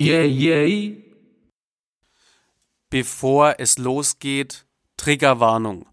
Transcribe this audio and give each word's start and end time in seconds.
Yeah, 0.00 0.24
yeah. 0.24 0.96
Bevor 2.90 3.56
es 3.58 3.78
losgeht, 3.78 4.66
Triggerwarnung. 4.96 5.86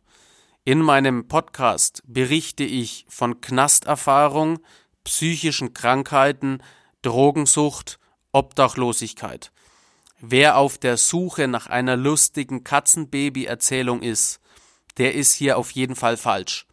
In 0.63 0.81
meinem 0.81 1.27
Podcast 1.27 2.01
berichte 2.07 2.63
ich 2.63 3.05
von 3.09 3.41
Knasterfahrung, 3.41 4.59
psychischen 5.03 5.75
Krankheiten, 5.75 6.63
Drogensucht, 7.03 7.99
Obdachlosigkeit. 8.31 9.51
Wer 10.19 10.57
auf 10.57 10.79
der 10.79 10.97
Suche 10.97 11.47
nach 11.47 11.67
einer 11.67 11.95
lustigen 11.95 12.63
Katzenbaby-Erzählung 12.63 14.01
ist, 14.01 14.39
der 14.97 15.13
ist 15.13 15.35
hier 15.35 15.59
auf 15.59 15.69
jeden 15.71 15.95
Fall 15.95 16.17
falsch. 16.17 16.65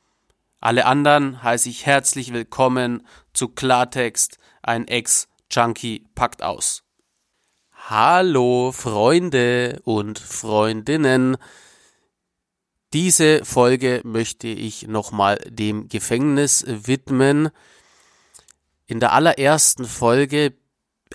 Alle 0.61 0.87
anderen 0.87 1.43
heiße 1.43 1.69
ich 1.69 1.85
herzlich 1.85 2.33
willkommen 2.33 3.07
zu 3.35 3.49
Klartext, 3.49 4.39
ein 4.63 4.89
Ex-Junkie 4.89 6.07
packt 6.15 6.43
aus. 6.43 6.88
Hallo 7.91 8.71
Freunde 8.71 9.81
und 9.83 10.19
Freundinnen. 10.19 11.39
Diese 12.93 13.43
Folge 13.47 14.03
möchte 14.05 14.47
ich 14.47 14.87
nochmal 14.87 15.39
dem 15.49 15.89
Gefängnis 15.89 16.67
widmen. 16.69 17.49
In 18.85 19.01
der 19.01 19.15
allerersten 19.15 19.87
Folge 19.87 20.53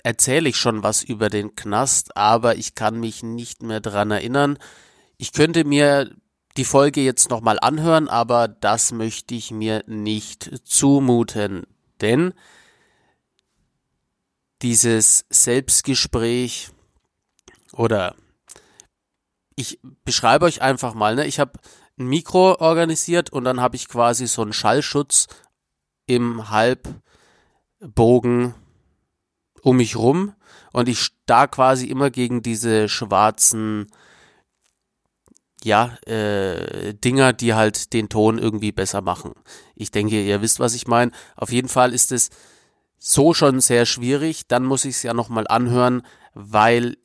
erzähle 0.02 0.48
ich 0.48 0.56
schon 0.56 0.82
was 0.82 1.04
über 1.04 1.28
den 1.28 1.54
Knast, 1.54 2.16
aber 2.16 2.56
ich 2.56 2.74
kann 2.74 2.98
mich 2.98 3.22
nicht 3.22 3.62
mehr 3.62 3.78
dran 3.78 4.10
erinnern. 4.10 4.58
Ich 5.16 5.32
könnte 5.32 5.62
mir 5.62 6.10
die 6.56 6.64
Folge 6.64 7.02
jetzt 7.02 7.30
nochmal 7.30 7.60
anhören, 7.60 8.08
aber 8.08 8.48
das 8.48 8.90
möchte 8.90 9.36
ich 9.36 9.52
mir 9.52 9.84
nicht 9.86 10.50
zumuten, 10.64 11.68
denn 12.00 12.34
dieses 14.64 15.26
Selbstgespräch 15.28 16.70
oder 17.74 18.16
ich 19.56 19.78
beschreibe 20.06 20.46
euch 20.46 20.62
einfach 20.62 20.94
mal, 20.94 21.14
ne? 21.14 21.26
Ich 21.26 21.38
habe 21.38 21.52
ein 21.98 22.06
Mikro 22.06 22.54
organisiert 22.58 23.28
und 23.28 23.44
dann 23.44 23.60
habe 23.60 23.76
ich 23.76 23.88
quasi 23.88 24.26
so 24.26 24.40
einen 24.40 24.54
Schallschutz 24.54 25.26
im 26.06 26.48
Halbbogen 26.48 26.94
um 29.60 29.76
mich 29.76 29.96
rum 29.96 30.34
und 30.72 30.88
ich 30.88 31.00
starr 31.00 31.48
quasi 31.48 31.88
immer 31.88 32.08
gegen 32.08 32.40
diese 32.40 32.88
schwarzen 32.88 33.88
ja, 35.62 35.98
äh, 36.06 36.94
Dinger, 36.94 37.34
die 37.34 37.52
halt 37.52 37.92
den 37.92 38.08
Ton 38.08 38.38
irgendwie 38.38 38.72
besser 38.72 39.02
machen. 39.02 39.34
Ich 39.74 39.90
denke, 39.90 40.22
ihr 40.22 40.40
wisst, 40.40 40.58
was 40.58 40.74
ich 40.74 40.86
meine. 40.86 41.12
Auf 41.36 41.52
jeden 41.52 41.68
Fall 41.68 41.92
ist 41.92 42.12
es 42.12 42.30
so 43.06 43.34
schon 43.34 43.60
sehr 43.60 43.84
schwierig. 43.84 44.48
Dann 44.48 44.64
muss 44.64 44.86
ich 44.86 44.96
es 44.96 45.02
ja 45.02 45.12
nochmal 45.12 45.46
anhören, 45.46 46.02
weil 46.32 46.96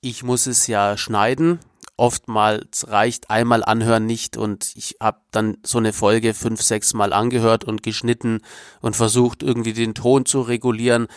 ich 0.00 0.22
muss 0.22 0.46
es 0.46 0.68
ja 0.68 0.96
schneiden. 0.96 1.58
Oftmals 1.96 2.88
reicht 2.88 3.30
einmal 3.30 3.64
anhören 3.64 4.06
nicht 4.06 4.36
und 4.36 4.72
ich 4.76 4.96
habe 5.00 5.20
dann 5.32 5.58
so 5.64 5.78
eine 5.78 5.92
Folge 5.92 6.34
fünf, 6.34 6.62
sechs 6.62 6.94
Mal 6.94 7.12
angehört 7.12 7.64
und 7.64 7.82
geschnitten 7.82 8.42
und 8.80 8.94
versucht 8.94 9.42
irgendwie 9.42 9.72
den 9.72 9.94
Ton 9.94 10.24
zu 10.24 10.40
regulieren, 10.40 11.08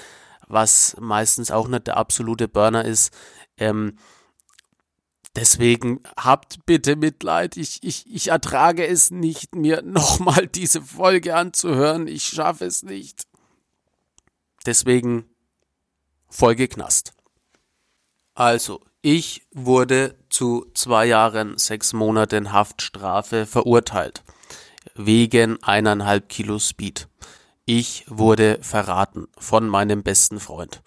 was 0.47 0.97
meistens 0.99 1.51
auch 1.51 1.67
nicht 1.67 1.85
der 1.85 1.97
absolute 1.97 2.47
Burner 2.47 2.83
ist. 2.83 3.13
Ähm, 3.57 3.97
deswegen 5.35 6.01
habt 6.17 6.65
bitte 6.65 6.95
Mitleid. 6.95 7.55
Ich, 7.55 7.83
ich, 7.83 8.11
ich 8.11 8.29
ertrage 8.29 8.85
es 8.85 9.11
nicht, 9.11 9.53
mir 9.53 9.81
nochmal 9.85 10.47
diese 10.47 10.81
Folge 10.81 11.35
anzuhören. 11.35 12.07
Ich 12.07 12.25
schaffe 12.25 12.65
es 12.65 12.81
nicht. 12.81 13.27
Deswegen 14.65 15.25
Folge 16.29 16.67
Knast. 16.67 17.13
Also, 18.33 18.81
ich 19.01 19.45
wurde 19.51 20.17
zu 20.29 20.65
zwei 20.73 21.05
Jahren, 21.05 21.57
sechs 21.57 21.93
Monaten 21.93 22.53
Haftstrafe 22.53 23.45
verurteilt. 23.45 24.23
Wegen 24.95 25.61
eineinhalb 25.61 26.29
Kilo 26.29 26.59
Speed. 26.59 27.07
Ich 27.65 28.05
wurde 28.07 28.59
verraten 28.61 29.27
von 29.37 29.67
meinem 29.67 30.03
besten 30.03 30.39
Freund. 30.39 30.81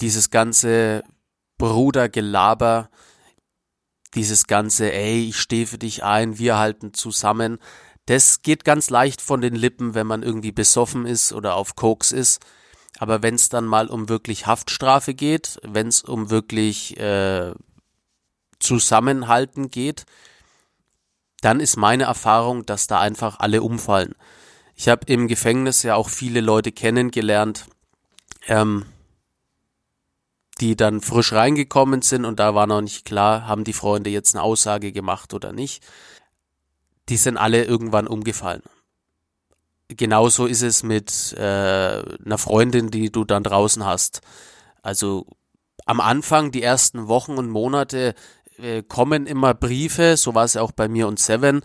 Dieses 0.00 0.30
ganze 0.30 1.02
Brudergelaber, 1.58 2.90
dieses 4.14 4.46
ganze, 4.46 4.92
ey, 4.92 5.28
ich 5.28 5.38
stehe 5.38 5.66
für 5.66 5.78
dich 5.78 6.04
ein, 6.04 6.38
wir 6.38 6.58
halten 6.58 6.94
zusammen, 6.94 7.58
das 8.06 8.42
geht 8.42 8.64
ganz 8.64 8.88
leicht 8.88 9.20
von 9.20 9.40
den 9.40 9.54
Lippen, 9.54 9.94
wenn 9.94 10.06
man 10.06 10.22
irgendwie 10.22 10.52
besoffen 10.52 11.06
ist 11.06 11.32
oder 11.32 11.56
auf 11.56 11.74
Koks 11.74 12.12
ist. 12.12 12.40
Aber 12.98 13.22
wenn 13.22 13.34
es 13.34 13.48
dann 13.48 13.66
mal 13.66 13.88
um 13.88 14.08
wirklich 14.08 14.46
Haftstrafe 14.46 15.12
geht, 15.12 15.58
wenn 15.62 15.88
es 15.88 16.02
um 16.02 16.30
wirklich 16.30 16.98
äh, 16.98 17.52
Zusammenhalten 18.60 19.70
geht, 19.70 20.06
dann 21.42 21.60
ist 21.60 21.76
meine 21.76 22.04
Erfahrung, 22.04 22.64
dass 22.64 22.86
da 22.86 23.00
einfach 23.00 23.40
alle 23.40 23.62
umfallen. 23.62 24.14
Ich 24.76 24.88
habe 24.88 25.06
im 25.06 25.28
Gefängnis 25.28 25.82
ja 25.82 25.96
auch 25.96 26.08
viele 26.08 26.40
Leute 26.40 26.72
kennengelernt, 26.72 27.66
ähm, 28.46 28.86
die 30.60 30.76
dann 30.76 31.02
frisch 31.02 31.32
reingekommen 31.32 32.02
sind 32.02 32.24
und 32.24 32.38
da 32.40 32.54
war 32.54 32.66
noch 32.66 32.80
nicht 32.80 33.04
klar, 33.04 33.46
haben 33.46 33.64
die 33.64 33.74
Freunde 33.74 34.10
jetzt 34.10 34.34
eine 34.34 34.42
Aussage 34.42 34.92
gemacht 34.92 35.34
oder 35.34 35.52
nicht 35.52 35.82
die 37.08 37.16
sind 37.16 37.36
alle 37.36 37.64
irgendwann 37.64 38.06
umgefallen. 38.06 38.62
Genauso 39.88 40.46
ist 40.46 40.62
es 40.62 40.82
mit 40.82 41.32
äh, 41.34 41.40
einer 41.40 42.38
Freundin, 42.38 42.90
die 42.90 43.12
du 43.12 43.24
dann 43.24 43.44
draußen 43.44 43.84
hast. 43.84 44.20
Also 44.82 45.26
am 45.84 46.00
Anfang, 46.00 46.50
die 46.50 46.62
ersten 46.62 47.06
Wochen 47.06 47.38
und 47.38 47.50
Monate, 47.50 48.14
äh, 48.58 48.82
kommen 48.82 49.26
immer 49.26 49.54
Briefe, 49.54 50.16
so 50.16 50.34
war 50.34 50.44
es 50.44 50.56
auch 50.56 50.72
bei 50.72 50.88
mir 50.88 51.06
und 51.06 51.20
Seven. 51.20 51.62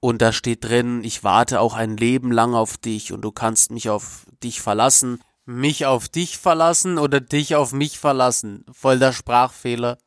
Und 0.00 0.20
da 0.20 0.32
steht 0.32 0.64
drin, 0.64 1.02
ich 1.02 1.24
warte 1.24 1.60
auch 1.60 1.72
ein 1.72 1.96
Leben 1.96 2.30
lang 2.30 2.54
auf 2.54 2.76
dich 2.76 3.12
und 3.12 3.22
du 3.22 3.32
kannst 3.32 3.70
mich 3.70 3.88
auf 3.88 4.26
dich 4.42 4.60
verlassen. 4.60 5.20
Mich 5.46 5.86
auf 5.86 6.08
dich 6.08 6.38
verlassen 6.38 6.98
oder 6.98 7.20
dich 7.20 7.54
auf 7.54 7.72
mich 7.72 7.98
verlassen? 7.98 8.64
Voll 8.72 8.98
der 8.98 9.12
Sprachfehler 9.12 9.98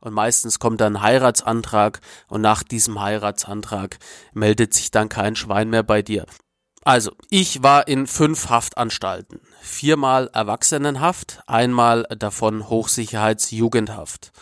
und 0.00 0.14
meistens 0.14 0.58
kommt 0.58 0.80
dann 0.80 0.96
ein 0.96 1.02
Heiratsantrag 1.02 2.00
und 2.28 2.40
nach 2.40 2.62
diesem 2.62 3.00
Heiratsantrag 3.00 3.98
meldet 4.32 4.74
sich 4.74 4.90
dann 4.90 5.08
kein 5.08 5.36
Schwein 5.36 5.70
mehr 5.70 5.82
bei 5.82 6.02
dir. 6.02 6.26
Also, 6.84 7.12
ich 7.28 7.62
war 7.62 7.88
in 7.88 8.06
fünf 8.06 8.48
Haftanstalten. 8.48 9.40
Viermal 9.60 10.30
Erwachsenenhaft, 10.32 11.42
einmal 11.46 12.04
davon 12.18 12.68
Hochsicherheitsjugendhaft. 12.68 14.32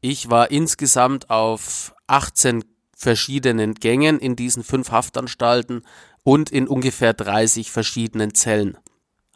Ich 0.00 0.28
war 0.28 0.50
insgesamt 0.50 1.30
auf 1.30 1.94
18 2.08 2.64
verschiedenen 2.96 3.74
Gängen 3.74 4.18
in 4.18 4.36
diesen 4.36 4.64
fünf 4.64 4.90
Haftanstalten 4.90 5.84
und 6.24 6.50
in 6.50 6.66
ungefähr 6.66 7.12
30 7.12 7.70
verschiedenen 7.70 8.34
Zellen. 8.34 8.78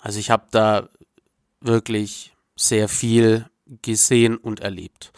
Also 0.01 0.19
ich 0.19 0.31
habe 0.31 0.47
da 0.51 0.89
wirklich 1.61 2.35
sehr 2.57 2.89
viel 2.89 3.47
gesehen 3.83 4.37
und 4.37 4.61
erlebt. 4.61 5.13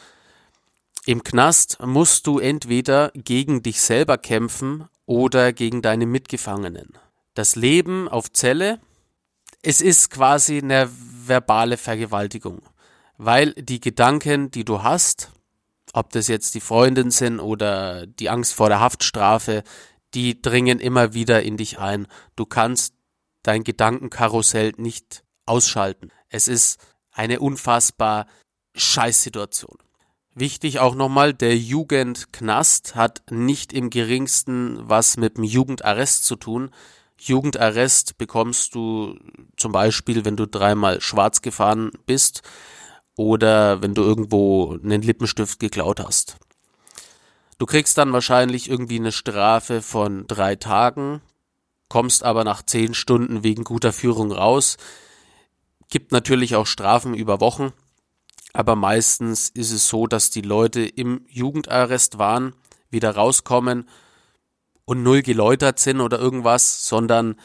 Im 1.08 1.24
Knast 1.24 1.78
musst 1.80 2.26
du 2.26 2.38
entweder 2.38 3.12
gegen 3.14 3.62
dich 3.62 3.80
selber 3.80 4.18
kämpfen 4.18 4.90
oder 5.06 5.54
gegen 5.54 5.80
deine 5.80 6.04
Mitgefangenen. 6.04 6.98
Das 7.32 7.56
Leben 7.56 8.08
auf 8.08 8.30
Zelle, 8.30 8.78
es 9.62 9.80
ist 9.80 10.10
quasi 10.10 10.58
eine 10.58 10.90
verbale 11.26 11.78
Vergewaltigung, 11.78 12.60
weil 13.16 13.54
die 13.54 13.80
Gedanken, 13.80 14.50
die 14.50 14.66
du 14.66 14.82
hast, 14.82 15.30
ob 15.94 16.10
das 16.10 16.28
jetzt 16.28 16.54
die 16.54 16.60
Freundin 16.60 17.10
sind 17.10 17.40
oder 17.40 18.06
die 18.06 18.28
Angst 18.28 18.52
vor 18.52 18.68
der 18.68 18.80
Haftstrafe, 18.80 19.62
die 20.12 20.42
dringen 20.42 20.78
immer 20.78 21.14
wieder 21.14 21.42
in 21.42 21.56
dich 21.56 21.78
ein. 21.78 22.06
Du 22.36 22.44
kannst 22.44 22.92
dein 23.42 23.64
Gedankenkarussell 23.64 24.74
nicht 24.76 25.24
ausschalten. 25.46 26.10
Es 26.28 26.48
ist 26.48 26.78
eine 27.12 27.40
unfassbar 27.40 28.26
Scheißsituation. 28.74 29.78
Wichtig 30.38 30.78
auch 30.78 30.94
nochmal, 30.94 31.34
der 31.34 31.58
Jugendknast 31.58 32.94
hat 32.94 33.22
nicht 33.28 33.72
im 33.72 33.90
geringsten 33.90 34.78
was 34.88 35.16
mit 35.16 35.36
dem 35.36 35.42
Jugendarrest 35.42 36.24
zu 36.24 36.36
tun. 36.36 36.70
Jugendarrest 37.18 38.18
bekommst 38.18 38.76
du 38.76 39.18
zum 39.56 39.72
Beispiel, 39.72 40.24
wenn 40.24 40.36
du 40.36 40.46
dreimal 40.46 41.00
schwarz 41.00 41.42
gefahren 41.42 41.90
bist 42.06 42.42
oder 43.16 43.82
wenn 43.82 43.94
du 43.94 44.02
irgendwo 44.02 44.78
einen 44.80 45.02
Lippenstift 45.02 45.58
geklaut 45.58 45.98
hast. 45.98 46.36
Du 47.58 47.66
kriegst 47.66 47.98
dann 47.98 48.12
wahrscheinlich 48.12 48.70
irgendwie 48.70 49.00
eine 49.00 49.10
Strafe 49.10 49.82
von 49.82 50.28
drei 50.28 50.54
Tagen, 50.54 51.20
kommst 51.88 52.22
aber 52.22 52.44
nach 52.44 52.62
zehn 52.62 52.94
Stunden 52.94 53.42
wegen 53.42 53.64
guter 53.64 53.92
Führung 53.92 54.30
raus. 54.30 54.76
Gibt 55.90 56.12
natürlich 56.12 56.54
auch 56.54 56.66
Strafen 56.68 57.14
über 57.14 57.40
Wochen, 57.40 57.72
aber 58.58 58.74
meistens 58.74 59.50
ist 59.50 59.70
es 59.70 59.88
so, 59.88 60.08
dass 60.08 60.30
die 60.30 60.40
Leute 60.40 60.84
im 60.84 61.24
Jugendarrest 61.28 62.18
waren, 62.18 62.56
wieder 62.90 63.14
rauskommen 63.14 63.88
und 64.84 65.04
null 65.04 65.22
geläutert 65.22 65.78
sind 65.78 66.00
oder 66.00 66.18
irgendwas, 66.18 66.88
sondern 66.88 67.36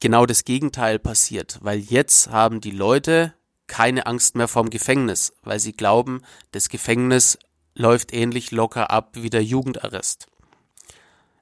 genau 0.00 0.26
das 0.26 0.42
Gegenteil 0.42 0.98
passiert, 0.98 1.60
weil 1.62 1.78
jetzt 1.78 2.30
haben 2.30 2.60
die 2.60 2.72
Leute 2.72 3.32
keine 3.68 4.06
Angst 4.06 4.34
mehr 4.34 4.48
vom 4.48 4.70
Gefängnis, 4.70 5.34
weil 5.44 5.60
sie 5.60 5.72
glauben, 5.72 6.22
das 6.50 6.68
Gefängnis 6.68 7.38
läuft 7.76 8.12
ähnlich 8.12 8.50
locker 8.50 8.90
ab 8.90 9.10
wie 9.12 9.30
der 9.30 9.44
Jugendarrest. 9.44 10.26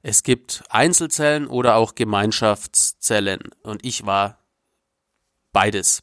Es 0.02 0.22
gibt 0.22 0.64
Einzelzellen 0.68 1.46
oder 1.46 1.76
auch 1.76 1.94
Gemeinschaftszellen 1.94 3.40
und 3.62 3.86
ich 3.86 4.04
war 4.04 4.36
beides. 5.50 6.02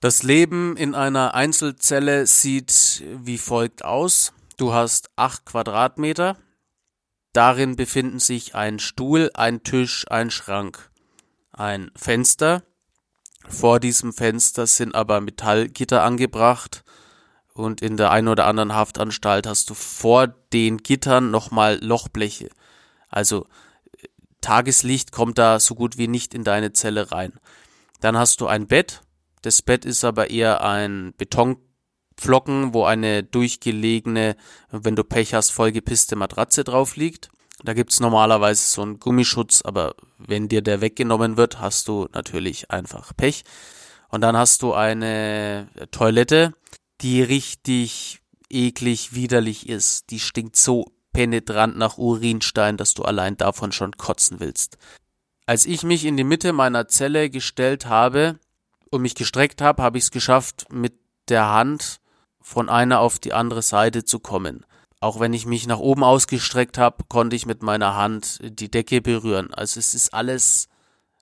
Das 0.00 0.22
Leben 0.22 0.76
in 0.76 0.94
einer 0.94 1.34
Einzelzelle 1.34 2.26
sieht 2.26 3.02
wie 3.16 3.38
folgt 3.38 3.84
aus. 3.84 4.32
Du 4.56 4.72
hast 4.72 5.10
acht 5.16 5.44
Quadratmeter. 5.44 6.36
Darin 7.32 7.74
befinden 7.74 8.20
sich 8.20 8.54
ein 8.54 8.78
Stuhl, 8.78 9.30
ein 9.34 9.64
Tisch, 9.64 10.06
ein 10.08 10.30
Schrank, 10.30 10.90
ein 11.50 11.90
Fenster. 11.96 12.62
Vor 13.48 13.80
diesem 13.80 14.12
Fenster 14.12 14.68
sind 14.68 14.94
aber 14.94 15.20
Metallgitter 15.20 16.04
angebracht 16.04 16.84
und 17.52 17.82
in 17.82 17.96
der 17.96 18.12
einen 18.12 18.28
oder 18.28 18.46
anderen 18.46 18.74
Haftanstalt 18.74 19.48
hast 19.48 19.68
du 19.68 19.74
vor 19.74 20.28
den 20.28 20.78
Gittern 20.78 21.32
nochmal 21.32 21.78
Lochbleche. 21.82 22.50
Also 23.08 23.46
Tageslicht 24.42 25.10
kommt 25.10 25.38
da 25.38 25.58
so 25.58 25.74
gut 25.74 25.98
wie 25.98 26.06
nicht 26.06 26.34
in 26.34 26.44
deine 26.44 26.72
Zelle 26.72 27.10
rein. 27.10 27.32
Dann 28.00 28.16
hast 28.16 28.40
du 28.40 28.46
ein 28.46 28.68
Bett. 28.68 29.02
Das 29.42 29.62
Bett 29.62 29.84
ist 29.84 30.04
aber 30.04 30.30
eher 30.30 30.62
ein 30.62 31.14
Betonpflocken, 31.16 32.74
wo 32.74 32.84
eine 32.84 33.22
durchgelegene, 33.22 34.36
wenn 34.70 34.96
du 34.96 35.04
Pech 35.04 35.34
hast, 35.34 35.50
vollgepisste 35.50 36.16
Matratze 36.16 36.64
drauf 36.64 36.96
liegt. 36.96 37.30
Da 37.64 37.74
gibt's 37.74 38.00
normalerweise 38.00 38.66
so 38.66 38.82
einen 38.82 39.00
Gummischutz, 39.00 39.62
aber 39.62 39.94
wenn 40.18 40.48
dir 40.48 40.62
der 40.62 40.80
weggenommen 40.80 41.36
wird, 41.36 41.60
hast 41.60 41.88
du 41.88 42.08
natürlich 42.12 42.70
einfach 42.70 43.16
Pech. 43.16 43.44
Und 44.08 44.20
dann 44.20 44.36
hast 44.36 44.62
du 44.62 44.74
eine 44.74 45.68
Toilette, 45.90 46.54
die 47.00 47.22
richtig 47.22 48.20
eklig 48.48 49.12
widerlich 49.14 49.68
ist. 49.68 50.10
Die 50.10 50.20
stinkt 50.20 50.56
so 50.56 50.86
penetrant 51.12 51.76
nach 51.76 51.98
Urinstein, 51.98 52.76
dass 52.76 52.94
du 52.94 53.02
allein 53.02 53.36
davon 53.36 53.72
schon 53.72 53.92
kotzen 53.92 54.40
willst. 54.40 54.78
Als 55.46 55.66
ich 55.66 55.82
mich 55.82 56.04
in 56.04 56.16
die 56.16 56.24
Mitte 56.24 56.52
meiner 56.52 56.88
Zelle 56.88 57.30
gestellt 57.30 57.86
habe 57.86 58.38
und 58.90 59.02
mich 59.02 59.14
gestreckt 59.14 59.60
habe, 59.60 59.82
habe 59.82 59.98
ich 59.98 60.04
es 60.04 60.10
geschafft, 60.10 60.66
mit 60.70 60.94
der 61.28 61.50
Hand 61.50 62.00
von 62.40 62.68
einer 62.68 63.00
auf 63.00 63.18
die 63.18 63.32
andere 63.32 63.62
Seite 63.62 64.04
zu 64.04 64.20
kommen. 64.20 64.64
Auch 65.00 65.20
wenn 65.20 65.32
ich 65.32 65.46
mich 65.46 65.66
nach 65.66 65.78
oben 65.78 66.02
ausgestreckt 66.02 66.78
habe, 66.78 67.04
konnte 67.08 67.36
ich 67.36 67.46
mit 67.46 67.62
meiner 67.62 67.94
Hand 67.94 68.40
die 68.42 68.70
Decke 68.70 69.00
berühren. 69.00 69.54
Also 69.54 69.78
es 69.78 69.94
ist 69.94 70.12
alles, 70.12 70.68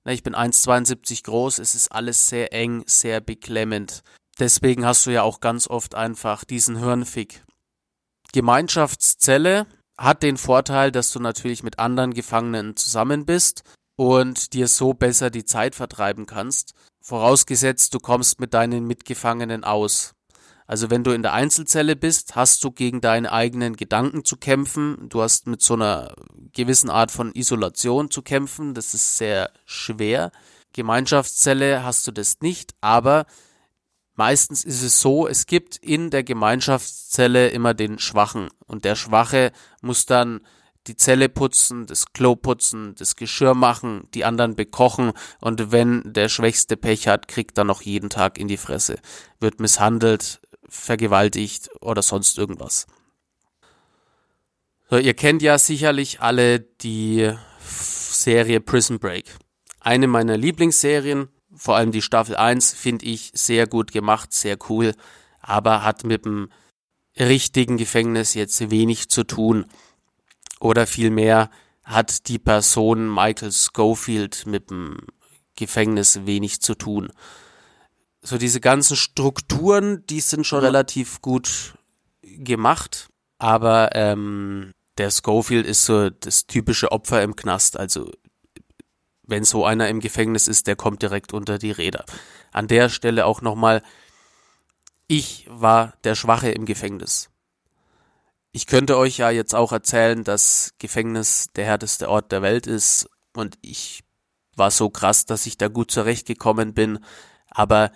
na, 0.04 0.12
ich 0.12 0.22
bin 0.22 0.34
1,72 0.34 1.24
groß, 1.24 1.58
es 1.58 1.74
ist 1.74 1.92
alles 1.92 2.28
sehr 2.28 2.52
eng, 2.52 2.84
sehr 2.86 3.20
beklemmend. 3.20 4.02
Deswegen 4.38 4.86
hast 4.86 5.06
du 5.06 5.10
ja 5.10 5.22
auch 5.22 5.40
ganz 5.40 5.68
oft 5.68 5.94
einfach 5.94 6.44
diesen 6.44 6.76
Hirnfick. 6.76 7.44
Gemeinschaftszelle 8.32 9.66
hat 9.98 10.22
den 10.22 10.36
Vorteil, 10.36 10.92
dass 10.92 11.10
du 11.10 11.20
natürlich 11.20 11.62
mit 11.62 11.78
anderen 11.78 12.12
Gefangenen 12.14 12.76
zusammen 12.76 13.26
bist 13.26 13.62
und 13.96 14.52
dir 14.52 14.68
so 14.68 14.94
besser 14.94 15.30
die 15.30 15.44
Zeit 15.44 15.74
vertreiben 15.74 16.26
kannst, 16.26 16.74
vorausgesetzt 17.06 17.94
du 17.94 18.00
kommst 18.00 18.40
mit 18.40 18.52
deinen 18.52 18.84
Mitgefangenen 18.84 19.62
aus. 19.62 20.14
Also 20.66 20.90
wenn 20.90 21.04
du 21.04 21.12
in 21.12 21.22
der 21.22 21.34
Einzelzelle 21.34 21.94
bist, 21.94 22.34
hast 22.34 22.64
du 22.64 22.72
gegen 22.72 23.00
deine 23.00 23.30
eigenen 23.30 23.76
Gedanken 23.76 24.24
zu 24.24 24.36
kämpfen, 24.36 25.08
du 25.08 25.22
hast 25.22 25.46
mit 25.46 25.62
so 25.62 25.74
einer 25.74 26.16
gewissen 26.52 26.90
Art 26.90 27.12
von 27.12 27.32
Isolation 27.32 28.10
zu 28.10 28.22
kämpfen, 28.22 28.74
das 28.74 28.92
ist 28.92 29.18
sehr 29.18 29.52
schwer. 29.66 30.32
Gemeinschaftszelle 30.72 31.84
hast 31.84 32.08
du 32.08 32.10
das 32.10 32.40
nicht, 32.40 32.74
aber 32.80 33.26
Meistens 34.18 34.64
ist 34.64 34.82
es 34.82 35.02
so, 35.02 35.28
es 35.28 35.44
gibt 35.44 35.76
in 35.76 36.08
der 36.08 36.24
Gemeinschaftszelle 36.24 37.48
immer 37.48 37.74
den 37.74 37.98
Schwachen 37.98 38.48
und 38.66 38.86
der 38.86 38.96
Schwache 38.96 39.52
muss 39.82 40.06
dann 40.06 40.40
die 40.86 40.96
Zelle 40.96 41.28
putzen, 41.28 41.86
das 41.86 42.12
Klo 42.12 42.36
putzen, 42.36 42.94
das 42.96 43.16
Geschirr 43.16 43.54
machen, 43.54 44.08
die 44.14 44.24
anderen 44.24 44.54
bekochen 44.54 45.12
und 45.40 45.72
wenn 45.72 46.02
der 46.12 46.28
Schwächste 46.28 46.76
Pech 46.76 47.08
hat, 47.08 47.28
kriegt 47.28 47.58
er 47.58 47.64
noch 47.64 47.82
jeden 47.82 48.10
Tag 48.10 48.38
in 48.38 48.48
die 48.48 48.56
Fresse, 48.56 48.96
wird 49.40 49.60
misshandelt, 49.60 50.40
vergewaltigt 50.68 51.70
oder 51.80 52.02
sonst 52.02 52.38
irgendwas. 52.38 52.86
So, 54.88 54.98
ihr 54.98 55.14
kennt 55.14 55.42
ja 55.42 55.58
sicherlich 55.58 56.20
alle 56.20 56.60
die 56.60 57.32
Serie 57.60 58.60
Prison 58.60 58.98
Break. 58.98 59.24
Eine 59.80 60.06
meiner 60.06 60.36
Lieblingsserien, 60.36 61.28
vor 61.54 61.76
allem 61.76 61.90
die 61.90 62.02
Staffel 62.02 62.36
1 62.36 62.74
finde 62.74 63.06
ich 63.06 63.32
sehr 63.34 63.66
gut 63.66 63.90
gemacht, 63.92 64.32
sehr 64.32 64.56
cool, 64.68 64.94
aber 65.40 65.82
hat 65.82 66.04
mit 66.04 66.24
dem 66.24 66.50
richtigen 67.18 67.76
Gefängnis 67.76 68.34
jetzt 68.34 68.70
wenig 68.70 69.08
zu 69.08 69.24
tun. 69.24 69.66
Oder 70.60 70.86
vielmehr 70.86 71.50
hat 71.84 72.28
die 72.28 72.38
Person 72.38 73.12
Michael 73.12 73.52
Schofield 73.52 74.46
mit 74.46 74.70
dem 74.70 74.98
Gefängnis 75.54 76.26
wenig 76.26 76.60
zu 76.60 76.74
tun. 76.74 77.12
So 78.22 78.38
diese 78.38 78.60
ganzen 78.60 78.96
Strukturen, 78.96 80.04
die 80.06 80.20
sind 80.20 80.46
schon 80.46 80.60
relativ 80.60 81.22
gut 81.22 81.74
gemacht, 82.22 83.08
aber 83.38 83.90
ähm, 83.94 84.72
der 84.98 85.10
Schofield 85.10 85.66
ist 85.66 85.84
so 85.84 86.10
das 86.10 86.46
typische 86.46 86.90
Opfer 86.90 87.22
im 87.22 87.36
Knast. 87.36 87.78
Also 87.78 88.10
wenn 89.22 89.44
so 89.44 89.64
einer 89.64 89.88
im 89.88 90.00
Gefängnis 90.00 90.48
ist, 90.48 90.66
der 90.66 90.76
kommt 90.76 91.02
direkt 91.02 91.32
unter 91.32 91.58
die 91.58 91.70
Räder. 91.70 92.04
An 92.52 92.68
der 92.68 92.88
Stelle 92.88 93.26
auch 93.26 93.42
nochmal, 93.42 93.82
ich 95.06 95.46
war 95.48 95.94
der 96.04 96.14
Schwache 96.14 96.50
im 96.50 96.64
Gefängnis. 96.64 97.30
Ich 98.56 98.66
könnte 98.66 98.96
euch 98.96 99.18
ja 99.18 99.28
jetzt 99.28 99.54
auch 99.54 99.70
erzählen, 99.70 100.24
dass 100.24 100.72
Gefängnis 100.78 101.48
der 101.56 101.66
härteste 101.66 102.08
Ort 102.08 102.32
der 102.32 102.40
Welt 102.40 102.66
ist 102.66 103.06
und 103.34 103.58
ich 103.60 104.02
war 104.54 104.70
so 104.70 104.88
krass, 104.88 105.26
dass 105.26 105.44
ich 105.44 105.58
da 105.58 105.68
gut 105.68 105.90
zurechtgekommen 105.90 106.72
bin, 106.72 107.00
aber 107.50 107.92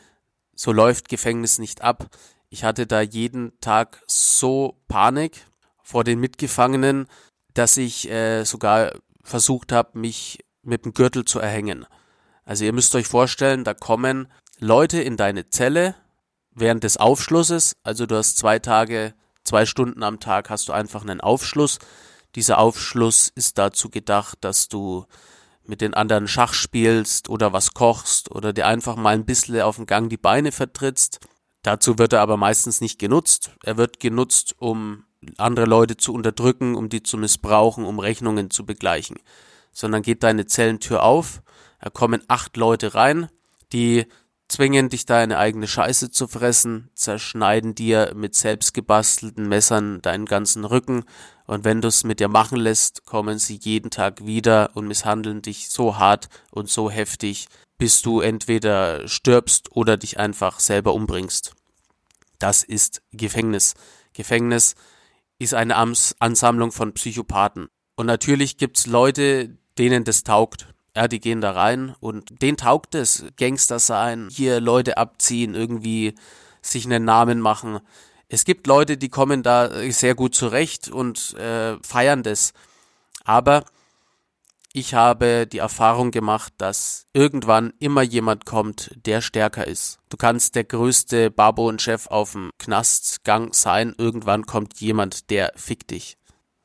so 0.54 0.70
läuft 0.70 1.08
Gefängnis 1.08 1.58
nicht 1.58 1.80
ab. 1.80 2.10
Ich 2.50 2.62
hatte 2.62 2.86
da 2.86 3.00
jeden 3.00 3.58
Tag 3.62 4.02
so 4.06 4.76
Panik 4.86 5.46
vor 5.82 6.04
den 6.04 6.20
Mitgefangenen, 6.20 7.06
dass 7.54 7.78
ich 7.78 8.10
äh, 8.10 8.44
sogar 8.44 8.92
versucht 9.22 9.72
habe, 9.72 9.98
mich 9.98 10.44
mit 10.60 10.84
dem 10.84 10.92
Gürtel 10.92 11.24
zu 11.24 11.38
erhängen. 11.38 11.86
Also 12.44 12.66
ihr 12.66 12.74
müsst 12.74 12.94
euch 12.94 13.06
vorstellen, 13.06 13.64
da 13.64 13.72
kommen 13.72 14.30
Leute 14.58 15.00
in 15.00 15.16
deine 15.16 15.48
Zelle 15.48 15.94
während 16.50 16.84
des 16.84 16.98
Aufschlusses, 16.98 17.72
also 17.82 18.04
du 18.04 18.16
hast 18.16 18.36
zwei 18.36 18.58
Tage, 18.58 19.14
zwei 19.44 19.66
Stunden 19.66 20.02
am 20.02 20.20
Tag 20.20 20.50
hast 20.50 20.68
du 20.68 20.72
einfach 20.72 21.02
einen 21.02 21.20
Aufschluss. 21.20 21.78
Dieser 22.34 22.58
Aufschluss 22.58 23.30
ist 23.34 23.58
dazu 23.58 23.90
gedacht, 23.90 24.38
dass 24.40 24.68
du 24.68 25.06
mit 25.64 25.80
den 25.80 25.94
anderen 25.94 26.28
Schach 26.28 26.54
spielst 26.54 27.28
oder 27.28 27.52
was 27.52 27.74
kochst 27.74 28.30
oder 28.30 28.52
dir 28.52 28.66
einfach 28.66 28.96
mal 28.96 29.14
ein 29.14 29.24
bisschen 29.24 29.60
auf 29.60 29.76
dem 29.76 29.86
Gang 29.86 30.08
die 30.08 30.16
Beine 30.16 30.52
vertrittst. 30.52 31.20
Dazu 31.62 31.98
wird 31.98 32.12
er 32.12 32.20
aber 32.20 32.36
meistens 32.36 32.80
nicht 32.80 32.98
genutzt. 32.98 33.52
Er 33.62 33.76
wird 33.76 34.00
genutzt, 34.00 34.54
um 34.58 35.04
andere 35.36 35.66
Leute 35.66 35.96
zu 35.96 36.14
unterdrücken, 36.14 36.74
um 36.74 36.88
die 36.88 37.02
zu 37.02 37.18
missbrauchen, 37.18 37.84
um 37.84 37.98
Rechnungen 37.98 38.50
zu 38.50 38.64
begleichen 38.64 39.18
sondern 39.72 40.02
geht 40.02 40.22
deine 40.22 40.46
Zellentür 40.46 41.02
auf, 41.02 41.42
da 41.80 41.90
kommen 41.90 42.22
acht 42.28 42.56
Leute 42.56 42.94
rein, 42.94 43.28
die 43.72 44.06
zwingen 44.50 44.88
dich 44.88 45.06
deine 45.06 45.38
eigene 45.38 45.68
Scheiße 45.68 46.10
zu 46.10 46.28
fressen, 46.28 46.90
zerschneiden 46.94 47.74
dir 47.74 48.12
mit 48.14 48.34
selbstgebastelten 48.34 49.48
Messern 49.48 50.02
deinen 50.02 50.26
ganzen 50.26 50.64
Rücken 50.64 51.04
und 51.50 51.64
wenn 51.64 51.80
du 51.80 51.88
es 51.88 52.04
mit 52.04 52.20
dir 52.20 52.28
machen 52.28 52.58
lässt, 52.58 53.04
kommen 53.06 53.40
sie 53.40 53.58
jeden 53.60 53.90
Tag 53.90 54.24
wieder 54.24 54.70
und 54.74 54.86
misshandeln 54.86 55.42
dich 55.42 55.68
so 55.68 55.98
hart 55.98 56.28
und 56.52 56.70
so 56.70 56.92
heftig, 56.92 57.48
bis 57.76 58.02
du 58.02 58.20
entweder 58.20 59.08
stirbst 59.08 59.74
oder 59.74 59.96
dich 59.96 60.20
einfach 60.20 60.60
selber 60.60 60.94
umbringst. 60.94 61.54
Das 62.38 62.62
ist 62.62 63.02
Gefängnis. 63.10 63.74
Gefängnis 64.12 64.76
ist 65.40 65.54
eine 65.54 65.74
Ansammlung 65.74 66.70
von 66.70 66.94
Psychopathen. 66.94 67.66
Und 67.96 68.06
natürlich 68.06 68.56
gibt's 68.56 68.86
Leute, 68.86 69.58
denen 69.76 70.04
das 70.04 70.22
taugt. 70.22 70.72
Ja, 71.00 71.08
die 71.08 71.18
gehen 71.18 71.40
da 71.40 71.52
rein 71.52 71.94
und 72.00 72.42
denen 72.42 72.58
taugt 72.58 72.94
es. 72.94 73.24
Gangster 73.38 73.78
sein, 73.78 74.28
hier 74.30 74.60
Leute 74.60 74.98
abziehen, 74.98 75.54
irgendwie 75.54 76.14
sich 76.60 76.84
einen 76.84 77.06
Namen 77.06 77.40
machen. 77.40 77.80
Es 78.28 78.44
gibt 78.44 78.66
Leute, 78.66 78.98
die 78.98 79.08
kommen 79.08 79.42
da 79.42 79.70
sehr 79.90 80.14
gut 80.14 80.34
zurecht 80.34 80.90
und 80.90 81.32
äh, 81.38 81.78
feiern 81.82 82.22
das. 82.22 82.52
Aber 83.24 83.64
ich 84.74 84.92
habe 84.92 85.46
die 85.46 85.56
Erfahrung 85.56 86.10
gemacht, 86.10 86.52
dass 86.58 87.06
irgendwann 87.14 87.72
immer 87.78 88.02
jemand 88.02 88.44
kommt, 88.44 88.90
der 89.06 89.22
stärker 89.22 89.66
ist. 89.66 90.00
Du 90.10 90.18
kannst 90.18 90.54
der 90.54 90.64
größte 90.64 91.30
Barbon-Chef 91.30 92.08
auf 92.08 92.32
dem 92.32 92.50
Knastgang 92.58 93.54
sein, 93.54 93.94
irgendwann 93.96 94.44
kommt 94.44 94.82
jemand, 94.82 95.30
der 95.30 95.54
fickt 95.56 95.92
dich. 95.92 96.18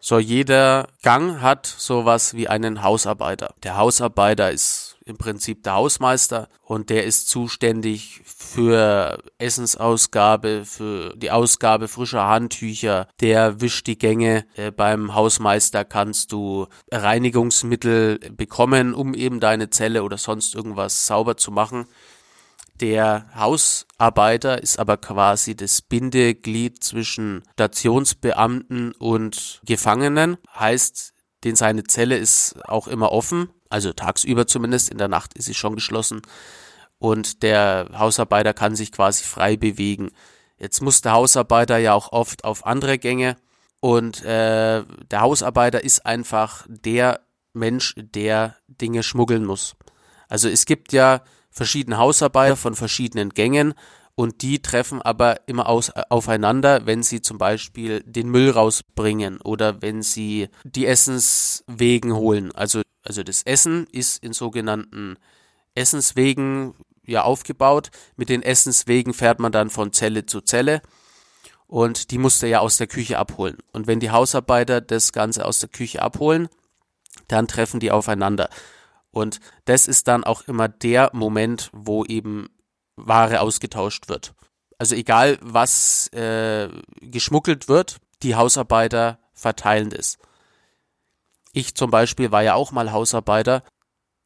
So, 0.07 0.19
jeder 0.19 0.87
Gang 1.01 1.41
hat 1.41 1.65
sowas 1.65 2.35
wie 2.35 2.47
einen 2.47 2.83
Hausarbeiter. 2.83 3.55
Der 3.63 3.75
Hausarbeiter 3.75 4.51
ist 4.51 4.97
im 5.03 5.17
Prinzip 5.17 5.63
der 5.63 5.73
Hausmeister 5.73 6.47
und 6.61 6.91
der 6.91 7.05
ist 7.05 7.27
zuständig 7.27 8.21
für 8.23 9.17
Essensausgabe, 9.39 10.63
für 10.63 11.15
die 11.15 11.31
Ausgabe 11.31 11.87
frischer 11.87 12.27
Handtücher, 12.27 13.07
der 13.19 13.61
wischt 13.61 13.87
die 13.87 13.97
Gänge. 13.97 14.45
Äh, 14.53 14.69
beim 14.69 15.15
Hausmeister 15.15 15.83
kannst 15.83 16.31
du 16.31 16.67
Reinigungsmittel 16.91 18.19
bekommen, 18.29 18.93
um 18.93 19.15
eben 19.15 19.39
deine 19.39 19.71
Zelle 19.71 20.03
oder 20.03 20.19
sonst 20.19 20.53
irgendwas 20.53 21.07
sauber 21.07 21.35
zu 21.35 21.49
machen. 21.49 21.87
Der 22.81 23.27
Hausarbeiter 23.35 24.61
ist 24.61 24.79
aber 24.79 24.97
quasi 24.97 25.55
das 25.55 25.81
Bindeglied 25.81 26.83
zwischen 26.83 27.43
Stationsbeamten 27.53 28.91
und 28.93 29.61
Gefangenen, 29.65 30.37
heißt, 30.53 31.13
den 31.43 31.55
seine 31.55 31.83
Zelle 31.83 32.17
ist 32.17 32.55
auch 32.67 32.87
immer 32.87 33.11
offen 33.11 33.49
also 33.69 33.93
tagsüber 33.93 34.47
zumindest, 34.47 34.89
in 34.89 34.97
der 34.97 35.07
Nacht 35.07 35.33
ist 35.33 35.45
sie 35.45 35.53
schon 35.53 35.75
geschlossen 35.75 36.21
und 36.97 37.43
der 37.43 37.89
Hausarbeiter 37.93 38.53
kann 38.53 38.75
sich 38.75 38.91
quasi 38.91 39.23
frei 39.23 39.57
bewegen. 39.57 40.11
Jetzt 40.57 40.81
muss 40.81 41.01
der 41.01 41.13
Hausarbeiter 41.13 41.77
ja 41.77 41.93
auch 41.93 42.11
oft 42.11 42.45
auf 42.45 42.65
andere 42.65 42.97
Gänge 42.97 43.35
und 43.81 44.23
äh, 44.23 44.83
der 45.11 45.21
Hausarbeiter 45.21 45.83
ist 45.83 46.05
einfach 46.05 46.65
der 46.69 47.21
Mensch, 47.53 47.95
der 47.97 48.55
Dinge 48.67 49.03
schmuggeln 49.03 49.45
muss. 49.45 49.75
Also 50.29 50.47
es 50.49 50.65
gibt 50.65 50.93
ja 50.93 51.21
verschiedene 51.55 51.97
Hausarbeiter 51.97 52.57
von 52.57 52.75
verschiedenen 52.75 53.29
Gängen 53.29 53.73
und 54.13 54.43
die 54.43 54.61
treffen 54.61 55.01
aber 55.01 55.47
immer 55.47 55.67
aus, 55.67 55.89
aufeinander, 55.89 56.85
wenn 56.85 57.01
sie 57.01 57.21
zum 57.21 57.37
Beispiel 57.37 58.03
den 58.03 58.29
Müll 58.29 58.51
rausbringen 58.51 59.41
oder 59.41 59.81
wenn 59.81 60.03
sie 60.03 60.49
die 60.63 60.85
Essenswegen 60.85 62.13
holen. 62.13 62.53
Also 62.53 62.81
also 63.05 63.23
das 63.23 63.43
Essen 63.43 63.87
ist 63.91 64.21
in 64.23 64.33
sogenannten 64.33 65.17
Essenswegen 65.75 66.73
ja 67.05 67.23
aufgebaut. 67.23 67.91
Mit 68.15 68.29
den 68.29 68.41
Essenswegen 68.41 69.13
fährt 69.13 69.39
man 69.39 69.51
dann 69.51 69.69
von 69.69 69.93
Zelle 69.93 70.25
zu 70.25 70.41
Zelle 70.41 70.81
und 71.67 72.11
die 72.11 72.17
musste 72.17 72.47
ja 72.47 72.59
aus 72.59 72.77
der 72.77 72.87
Küche 72.87 73.19
abholen. 73.19 73.57
Und 73.71 73.85
wenn 73.87 73.99
die 73.99 74.09
Hausarbeiter 74.09 74.81
das 74.81 75.13
Ganze 75.13 75.45
aus 75.45 75.59
der 75.59 75.69
Küche 75.69 76.01
abholen, 76.01 76.49
dann 77.27 77.47
treffen 77.47 77.79
die 77.79 77.91
aufeinander. 77.91 78.49
Und 79.15 79.39
das 79.63 79.87
ist 79.87 80.09
dann 80.09 80.25
auch 80.25 80.41
immer 80.41 80.67
der 80.67 81.09
Moment, 81.13 81.69
wo 81.71 82.03
eben 82.03 82.49
Ware 82.97 83.39
ausgetauscht 83.39 84.09
wird. 84.09 84.33
Also 84.77 84.93
egal, 84.93 85.39
was 85.41 86.09
äh, 86.09 86.67
geschmuggelt 86.99 87.69
wird, 87.69 88.01
die 88.23 88.35
Hausarbeiter 88.35 89.19
verteilen 89.33 89.89
das. 89.89 90.17
Ich 91.53 91.75
zum 91.75 91.91
Beispiel 91.91 92.33
war 92.33 92.43
ja 92.43 92.55
auch 92.55 92.73
mal 92.73 92.91
Hausarbeiter. 92.91 93.63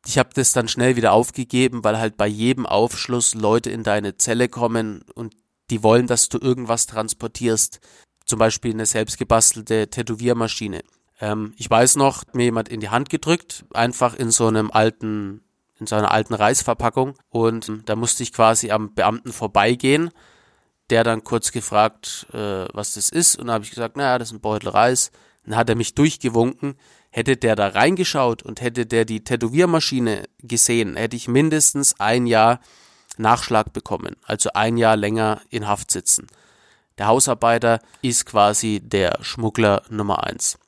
Ich 0.08 0.18
habe 0.18 0.30
das 0.34 0.54
dann 0.54 0.68
schnell 0.68 0.96
wieder 0.96 1.12
aufgegeben, 1.12 1.84
weil 1.84 2.00
halt 2.00 2.18
bei 2.18 2.26
jedem 2.26 2.66
Aufschluss 2.66 3.36
Leute 3.36 3.70
in 3.70 3.84
deine 3.84 4.18
Zelle 4.18 4.50
kommen 4.50 5.04
und 5.14 5.36
die 5.70 5.84
wollen, 5.84 6.08
dass 6.08 6.30
du 6.30 6.40
irgendwas 6.40 6.88
transportierst. 6.88 7.80
Zum 8.26 8.40
Beispiel 8.40 8.74
eine 8.74 8.88
selbstgebastelte 8.88 9.92
Tätowiermaschine. 9.92 10.82
Ähm, 11.20 11.54
ich 11.58 11.70
weiß 11.70 11.98
noch, 11.98 12.24
mir 12.34 12.46
jemand 12.46 12.70
in 12.70 12.80
die 12.80 12.90
Hand 12.90 13.10
gedrückt, 13.10 13.66
einfach 13.74 14.16
in 14.16 14.32
so 14.32 14.48
einem 14.48 14.72
alten, 14.72 15.42
in 15.80 15.88
so 15.88 15.96
einer 15.96 16.12
alten 16.12 16.34
Reisverpackung. 16.34 17.16
Und 17.30 17.70
ähm, 17.70 17.84
da 17.86 17.96
musste 17.96 18.24
ich 18.24 18.34
quasi 18.34 18.72
am 18.72 18.94
Beamten 18.94 19.32
vorbeigehen. 19.32 20.12
Der 20.90 21.04
dann 21.04 21.24
kurz 21.24 21.52
gefragt, 21.52 22.26
äh, 22.34 22.66
was 22.74 22.94
das 22.94 23.10
ist. 23.10 23.38
Und 23.38 23.48
da 23.48 23.54
habe 23.54 23.64
ich 23.64 23.70
gesagt, 23.70 23.96
naja, 23.96 24.18
das 24.18 24.30
ist 24.30 24.34
ein 24.34 24.42
Beutel 24.42 24.70
Reis. 24.70 25.12
Dann 25.46 25.56
hat 25.56 25.70
er 25.70 25.76
mich 25.76 25.94
durchgewunken. 25.94 26.76
Hätte 27.12 27.38
der 27.38 27.56
da 27.56 27.68
reingeschaut 27.68 28.42
und 28.42 28.62
hätte 28.62 28.88
der 28.88 29.06
die 29.06 29.24
Tätowiermaschine 29.24 30.26
gesehen, 30.40 30.96
hätte 30.96 31.16
ich 31.16 31.28
mindestens 31.28 32.00
ein 32.00 32.28
Jahr 32.28 32.60
Nachschlag 33.18 33.74
bekommen, 33.74 34.16
also 34.26 34.52
ein 34.54 34.78
Jahr 34.78 34.96
länger 34.96 35.42
in 35.50 35.68
Haft 35.68 35.90
sitzen. 35.90 36.28
Der 37.00 37.08
Hausarbeiter 37.08 37.80
ist 38.04 38.28
quasi 38.28 38.80
der 38.84 39.18
Schmuggler 39.22 39.82
Nummer 39.90 40.24
eins 40.24 40.60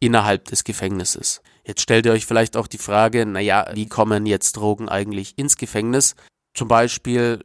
innerhalb 0.00 0.44
des 0.46 0.64
Gefängnisses. 0.64 1.42
Jetzt 1.64 1.80
stellt 1.80 2.06
ihr 2.06 2.12
euch 2.12 2.26
vielleicht 2.26 2.56
auch 2.56 2.66
die 2.66 2.78
Frage, 2.78 3.26
naja, 3.26 3.66
wie 3.74 3.88
kommen 3.88 4.26
jetzt 4.26 4.56
Drogen 4.56 4.88
eigentlich 4.88 5.36
ins 5.38 5.56
Gefängnis? 5.56 6.14
Zum 6.54 6.68
Beispiel 6.68 7.44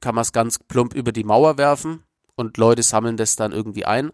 kann 0.00 0.14
man 0.14 0.22
es 0.22 0.32
ganz 0.32 0.58
plump 0.58 0.94
über 0.94 1.12
die 1.12 1.24
Mauer 1.24 1.58
werfen 1.58 2.02
und 2.36 2.56
Leute 2.56 2.82
sammeln 2.82 3.16
das 3.16 3.36
dann 3.36 3.52
irgendwie 3.52 3.84
ein. 3.84 4.10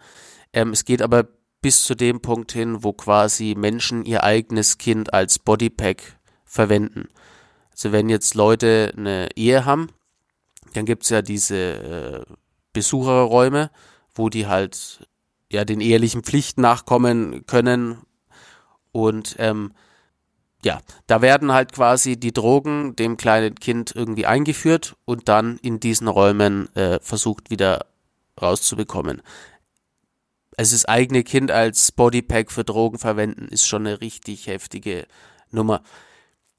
Ähm, 0.52 0.70
es 0.70 0.84
geht 0.84 1.02
aber 1.02 1.28
bis 1.60 1.84
zu 1.84 1.94
dem 1.94 2.20
Punkt 2.20 2.52
hin, 2.52 2.82
wo 2.84 2.92
quasi 2.92 3.54
Menschen 3.56 4.04
ihr 4.04 4.22
eigenes 4.22 4.78
Kind 4.78 5.12
als 5.12 5.38
Bodypack 5.38 6.18
verwenden. 6.44 7.08
Also 7.72 7.92
wenn 7.92 8.08
jetzt 8.08 8.34
Leute 8.34 8.92
eine 8.96 9.28
Ehe 9.36 9.64
haben, 9.64 9.88
dann 10.74 10.86
gibt's 10.86 11.10
ja 11.10 11.22
diese 11.22 11.56
äh, 11.56 12.34
Besucherräume, 12.72 13.70
wo 14.14 14.28
die 14.28 14.46
halt 14.46 15.06
ja 15.50 15.64
den 15.64 15.80
ehelichen 15.80 16.22
Pflichten 16.22 16.60
nachkommen 16.60 17.46
können 17.46 17.98
und 18.92 19.36
ähm, 19.38 19.72
ja, 20.64 20.80
da 21.06 21.22
werden 21.22 21.52
halt 21.52 21.72
quasi 21.72 22.18
die 22.18 22.32
Drogen 22.32 22.96
dem 22.96 23.16
kleinen 23.16 23.54
Kind 23.54 23.92
irgendwie 23.94 24.26
eingeführt 24.26 24.96
und 25.04 25.28
dann 25.28 25.58
in 25.58 25.78
diesen 25.78 26.08
Räumen 26.08 26.74
äh, 26.74 26.98
versucht 27.00 27.50
wieder 27.50 27.86
rauszubekommen 28.40 29.22
also 30.58 30.74
das 30.74 30.86
eigene 30.86 31.22
Kind 31.22 31.52
als 31.52 31.92
Bodypack 31.92 32.50
für 32.50 32.64
Drogen 32.64 32.98
verwenden, 32.98 33.46
ist 33.48 33.66
schon 33.66 33.86
eine 33.86 34.00
richtig 34.00 34.48
heftige 34.48 35.06
Nummer. 35.52 35.82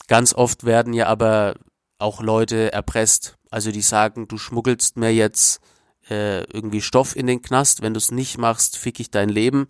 Ganz 0.08 0.34
oft 0.34 0.64
werden 0.64 0.94
ja 0.94 1.08
aber 1.08 1.56
auch 1.98 2.22
Leute 2.22 2.72
erpresst. 2.72 3.38
Also 3.52 3.72
die 3.72 3.82
sagen, 3.82 4.30
du 4.30 4.38
schmuggelst 4.38 4.96
mir 4.96 5.14
jetzt 5.14 5.60
äh, 6.10 6.44
irgendwie 6.46 6.82
Stoff 6.82 7.16
in 7.16 7.28
den 7.28 7.42
Knast, 7.42 7.82
wenn 7.82 7.94
du 7.94 7.98
es 7.98 8.12
nicht 8.12 8.38
machst, 8.38 8.78
fick 8.78 9.00
ich 9.00 9.12
dein 9.12 9.30
Leben. 9.30 9.68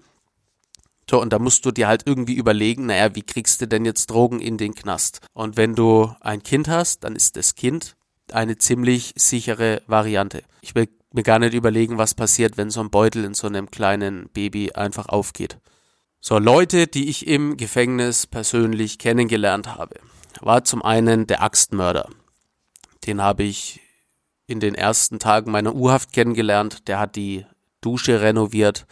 So, 1.09 1.19
und 1.19 1.33
da 1.33 1.39
musst 1.39 1.65
du 1.65 1.71
dir 1.71 1.87
halt 1.87 2.03
irgendwie 2.05 2.35
überlegen, 2.35 2.85
naja, 2.85 3.15
wie 3.15 3.23
kriegst 3.23 3.61
du 3.61 3.67
denn 3.67 3.83
jetzt 3.83 4.11
Drogen 4.11 4.39
in 4.39 4.57
den 4.57 4.75
Knast? 4.75 5.21
Und 5.33 5.57
wenn 5.57 5.73
du 5.73 6.13
ein 6.19 6.43
Kind 6.43 6.67
hast, 6.67 7.03
dann 7.03 7.15
ist 7.15 7.35
das 7.35 7.55
Kind 7.55 7.95
eine 8.31 8.57
ziemlich 8.57 9.13
sichere 9.15 9.81
Variante. 9.87 10.43
Ich 10.61 10.75
will 10.75 10.87
mir 11.11 11.23
gar 11.23 11.39
nicht 11.39 11.55
überlegen, 11.55 11.97
was 11.97 12.13
passiert, 12.13 12.57
wenn 12.57 12.69
so 12.69 12.81
ein 12.81 12.91
Beutel 12.91 13.25
in 13.25 13.33
so 13.33 13.47
einem 13.47 13.71
kleinen 13.71 14.29
Baby 14.29 14.73
einfach 14.73 15.09
aufgeht. 15.09 15.57
So, 16.21 16.37
Leute, 16.37 16.85
die 16.85 17.09
ich 17.09 17.27
im 17.27 17.57
Gefängnis 17.57 18.27
persönlich 18.27 18.99
kennengelernt 18.99 19.67
habe, 19.67 19.95
war 20.41 20.63
zum 20.63 20.83
einen 20.83 21.27
der 21.27 21.41
Axtmörder. 21.41 22.09
Den 23.07 23.21
habe 23.21 23.43
ich 23.43 23.81
in 24.49 24.59
den 24.59 24.75
ersten 24.75 25.19
Tagen 25.19 25.51
meiner 25.51 25.75
U-Haft 25.75 26.13
kennengelernt. 26.13 26.87
Der 26.87 26.99
hat 26.99 27.15
die 27.15 27.45
Dusche 27.81 28.21
renoviert. 28.21 28.85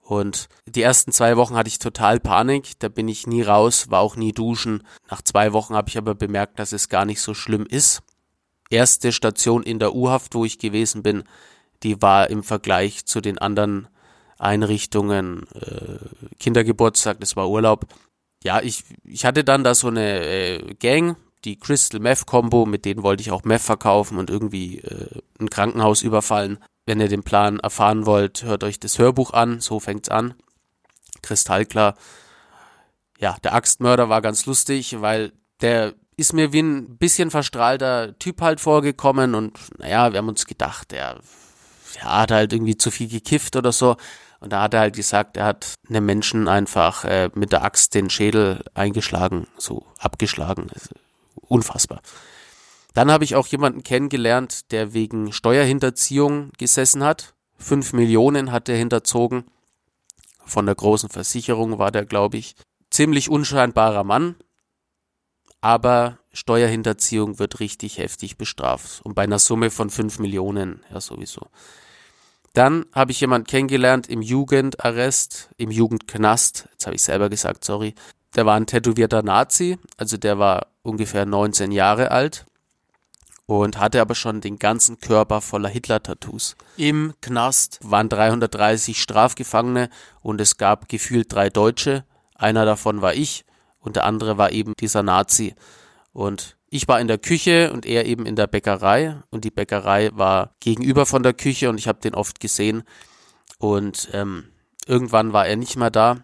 Und 0.00 0.48
die 0.66 0.82
ersten 0.82 1.12
zwei 1.12 1.36
Wochen 1.36 1.54
hatte 1.54 1.68
ich 1.68 1.78
total 1.78 2.20
Panik. 2.20 2.78
Da 2.80 2.88
bin 2.88 3.08
ich 3.08 3.26
nie 3.26 3.42
raus, 3.42 3.90
war 3.90 4.00
auch 4.00 4.16
nie 4.16 4.32
duschen. 4.32 4.82
Nach 5.10 5.22
zwei 5.22 5.52
Wochen 5.52 5.74
habe 5.74 5.88
ich 5.88 5.98
aber 5.98 6.14
bemerkt, 6.14 6.58
dass 6.58 6.72
es 6.72 6.88
gar 6.88 7.04
nicht 7.04 7.20
so 7.20 7.34
schlimm 7.34 7.66
ist 7.66 8.02
erste 8.70 9.12
Station 9.12 9.62
in 9.62 9.78
der 9.78 9.94
U-Haft, 9.94 10.34
wo 10.34 10.44
ich 10.44 10.58
gewesen 10.58 11.02
bin, 11.02 11.24
die 11.82 12.00
war 12.00 12.30
im 12.30 12.42
Vergleich 12.42 13.04
zu 13.04 13.20
den 13.20 13.38
anderen 13.38 13.88
Einrichtungen 14.38 15.46
äh, 15.54 15.98
Kindergeburtstag, 16.38 17.20
das 17.20 17.36
war 17.36 17.50
Urlaub. 17.50 17.86
Ja, 18.42 18.62
ich, 18.62 18.84
ich 19.04 19.26
hatte 19.26 19.44
dann 19.44 19.64
da 19.64 19.74
so 19.74 19.88
eine 19.88 20.24
äh, 20.24 20.74
Gang, 20.74 21.16
die 21.44 21.58
Crystal 21.58 22.00
Meth 22.00 22.26
Combo, 22.26 22.66
mit 22.66 22.84
denen 22.84 23.02
wollte 23.02 23.22
ich 23.22 23.30
auch 23.30 23.44
Meth 23.44 23.62
verkaufen 23.62 24.18
und 24.18 24.30
irgendwie 24.30 24.78
äh, 24.78 25.20
ein 25.38 25.50
Krankenhaus 25.50 26.02
überfallen. 26.02 26.58
Wenn 26.86 27.00
ihr 27.00 27.08
den 27.08 27.22
Plan 27.22 27.60
erfahren 27.60 28.06
wollt, 28.06 28.42
hört 28.42 28.64
euch 28.64 28.80
das 28.80 28.98
Hörbuch 28.98 29.32
an, 29.32 29.60
so 29.60 29.80
fängt's 29.80 30.08
an. 30.08 30.34
Kristallklar. 31.22 31.96
Ja, 33.18 33.36
der 33.44 33.54
Axtmörder 33.54 34.08
war 34.08 34.22
ganz 34.22 34.46
lustig, 34.46 35.00
weil 35.00 35.32
der 35.60 35.94
ist 36.16 36.32
mir 36.32 36.52
wie 36.52 36.60
ein 36.60 36.98
bisschen 36.98 37.30
verstrahlter 37.30 38.18
Typ 38.18 38.40
halt 38.42 38.60
vorgekommen 38.60 39.34
und 39.34 39.58
naja, 39.78 40.12
wir 40.12 40.18
haben 40.18 40.28
uns 40.28 40.46
gedacht, 40.46 40.90
der, 40.90 41.20
der 41.96 42.04
hat 42.04 42.30
halt 42.30 42.52
irgendwie 42.52 42.76
zu 42.76 42.90
viel 42.90 43.08
gekifft 43.08 43.56
oder 43.56 43.72
so. 43.72 43.96
Und 44.40 44.52
da 44.54 44.62
hat 44.62 44.74
er 44.74 44.80
halt 44.80 44.96
gesagt, 44.96 45.36
er 45.36 45.44
hat 45.44 45.74
einem 45.88 46.06
Menschen 46.06 46.48
einfach 46.48 47.04
äh, 47.04 47.30
mit 47.34 47.52
der 47.52 47.62
Axt 47.62 47.94
den 47.94 48.08
Schädel 48.08 48.64
eingeschlagen, 48.74 49.46
so 49.58 49.86
abgeschlagen. 49.98 50.68
Unfassbar. 51.50 52.00
Dann 52.94 53.10
habe 53.10 53.24
ich 53.24 53.34
auch 53.34 53.48
jemanden 53.48 53.82
kennengelernt, 53.82 54.70
der 54.70 54.94
wegen 54.94 55.32
Steuerhinterziehung 55.32 56.52
gesessen 56.58 57.02
hat. 57.02 57.34
Fünf 57.58 57.92
Millionen 57.92 58.52
hat 58.52 58.68
er 58.68 58.76
hinterzogen. 58.76 59.44
Von 60.44 60.66
der 60.66 60.76
großen 60.76 61.08
Versicherung 61.08 61.78
war 61.78 61.90
der, 61.90 62.04
glaube 62.04 62.36
ich. 62.36 62.54
Ziemlich 62.88 63.28
unscheinbarer 63.28 64.04
Mann. 64.04 64.36
Aber 65.60 66.18
Steuerhinterziehung 66.32 67.40
wird 67.40 67.58
richtig 67.58 67.98
heftig 67.98 68.38
bestraft. 68.38 69.00
Und 69.02 69.14
bei 69.14 69.22
einer 69.22 69.40
Summe 69.40 69.70
von 69.70 69.90
fünf 69.90 70.20
Millionen, 70.20 70.84
ja 70.92 71.00
sowieso. 71.00 71.48
Dann 72.52 72.86
habe 72.92 73.10
ich 73.10 73.20
jemanden 73.20 73.48
kennengelernt 73.48 74.08
im 74.08 74.22
Jugendarrest, 74.22 75.50
im 75.56 75.72
Jugendknast. 75.72 76.68
Jetzt 76.70 76.86
habe 76.86 76.94
ich 76.94 77.02
selber 77.02 77.28
gesagt, 77.28 77.64
sorry. 77.64 77.96
Der 78.36 78.46
war 78.46 78.56
ein 78.56 78.66
tätowierter 78.66 79.22
Nazi, 79.22 79.78
also 79.96 80.16
der 80.16 80.38
war 80.38 80.68
ungefähr 80.82 81.26
19 81.26 81.72
Jahre 81.72 82.10
alt 82.10 82.46
und 83.46 83.78
hatte 83.78 84.00
aber 84.00 84.14
schon 84.14 84.40
den 84.40 84.58
ganzen 84.58 85.00
Körper 85.00 85.40
voller 85.40 85.68
Hitler-Tattoos. 85.68 86.56
Im 86.76 87.14
Knast 87.20 87.80
waren 87.82 88.08
330 88.08 89.00
Strafgefangene 89.02 89.90
und 90.22 90.40
es 90.40 90.56
gab 90.56 90.88
gefühlt 90.88 91.32
drei 91.32 91.50
Deutsche. 91.50 92.04
Einer 92.36 92.64
davon 92.64 93.02
war 93.02 93.14
ich 93.14 93.44
und 93.80 93.96
der 93.96 94.04
andere 94.04 94.38
war 94.38 94.52
eben 94.52 94.74
dieser 94.78 95.02
Nazi. 95.02 95.56
Und 96.12 96.56
ich 96.68 96.86
war 96.86 97.00
in 97.00 97.08
der 97.08 97.18
Küche 97.18 97.72
und 97.72 97.84
er 97.84 98.06
eben 98.06 98.26
in 98.26 98.36
der 98.36 98.46
Bäckerei 98.46 99.16
und 99.30 99.44
die 99.44 99.50
Bäckerei 99.50 100.10
war 100.12 100.54
gegenüber 100.60 101.04
von 101.04 101.24
der 101.24 101.34
Küche 101.34 101.68
und 101.68 101.78
ich 101.78 101.88
habe 101.88 102.00
den 102.00 102.14
oft 102.14 102.38
gesehen 102.38 102.84
und 103.58 104.08
ähm, 104.12 104.44
irgendwann 104.86 105.32
war 105.32 105.48
er 105.48 105.56
nicht 105.56 105.76
mehr 105.76 105.90
da, 105.90 106.18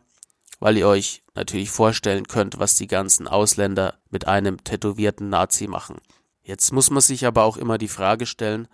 weil 0.60 0.76
ihr 0.76 0.88
euch 0.88 1.22
natürlich 1.34 1.70
vorstellen 1.70 2.26
könnt, 2.26 2.58
was 2.58 2.76
die 2.76 2.86
ganzen 2.86 3.28
Ausländer 3.28 3.98
mit 4.10 4.26
einem 4.26 4.62
tätowierten 4.64 5.28
Nazi 5.28 5.66
machen. 5.66 5.98
Jetzt 6.42 6.72
muss 6.72 6.90
man 6.90 7.00
sich 7.00 7.26
aber 7.26 7.44
auch 7.44 7.56
immer 7.56 7.78
die 7.78 7.88
Frage 7.88 8.26
stellen, 8.26 8.68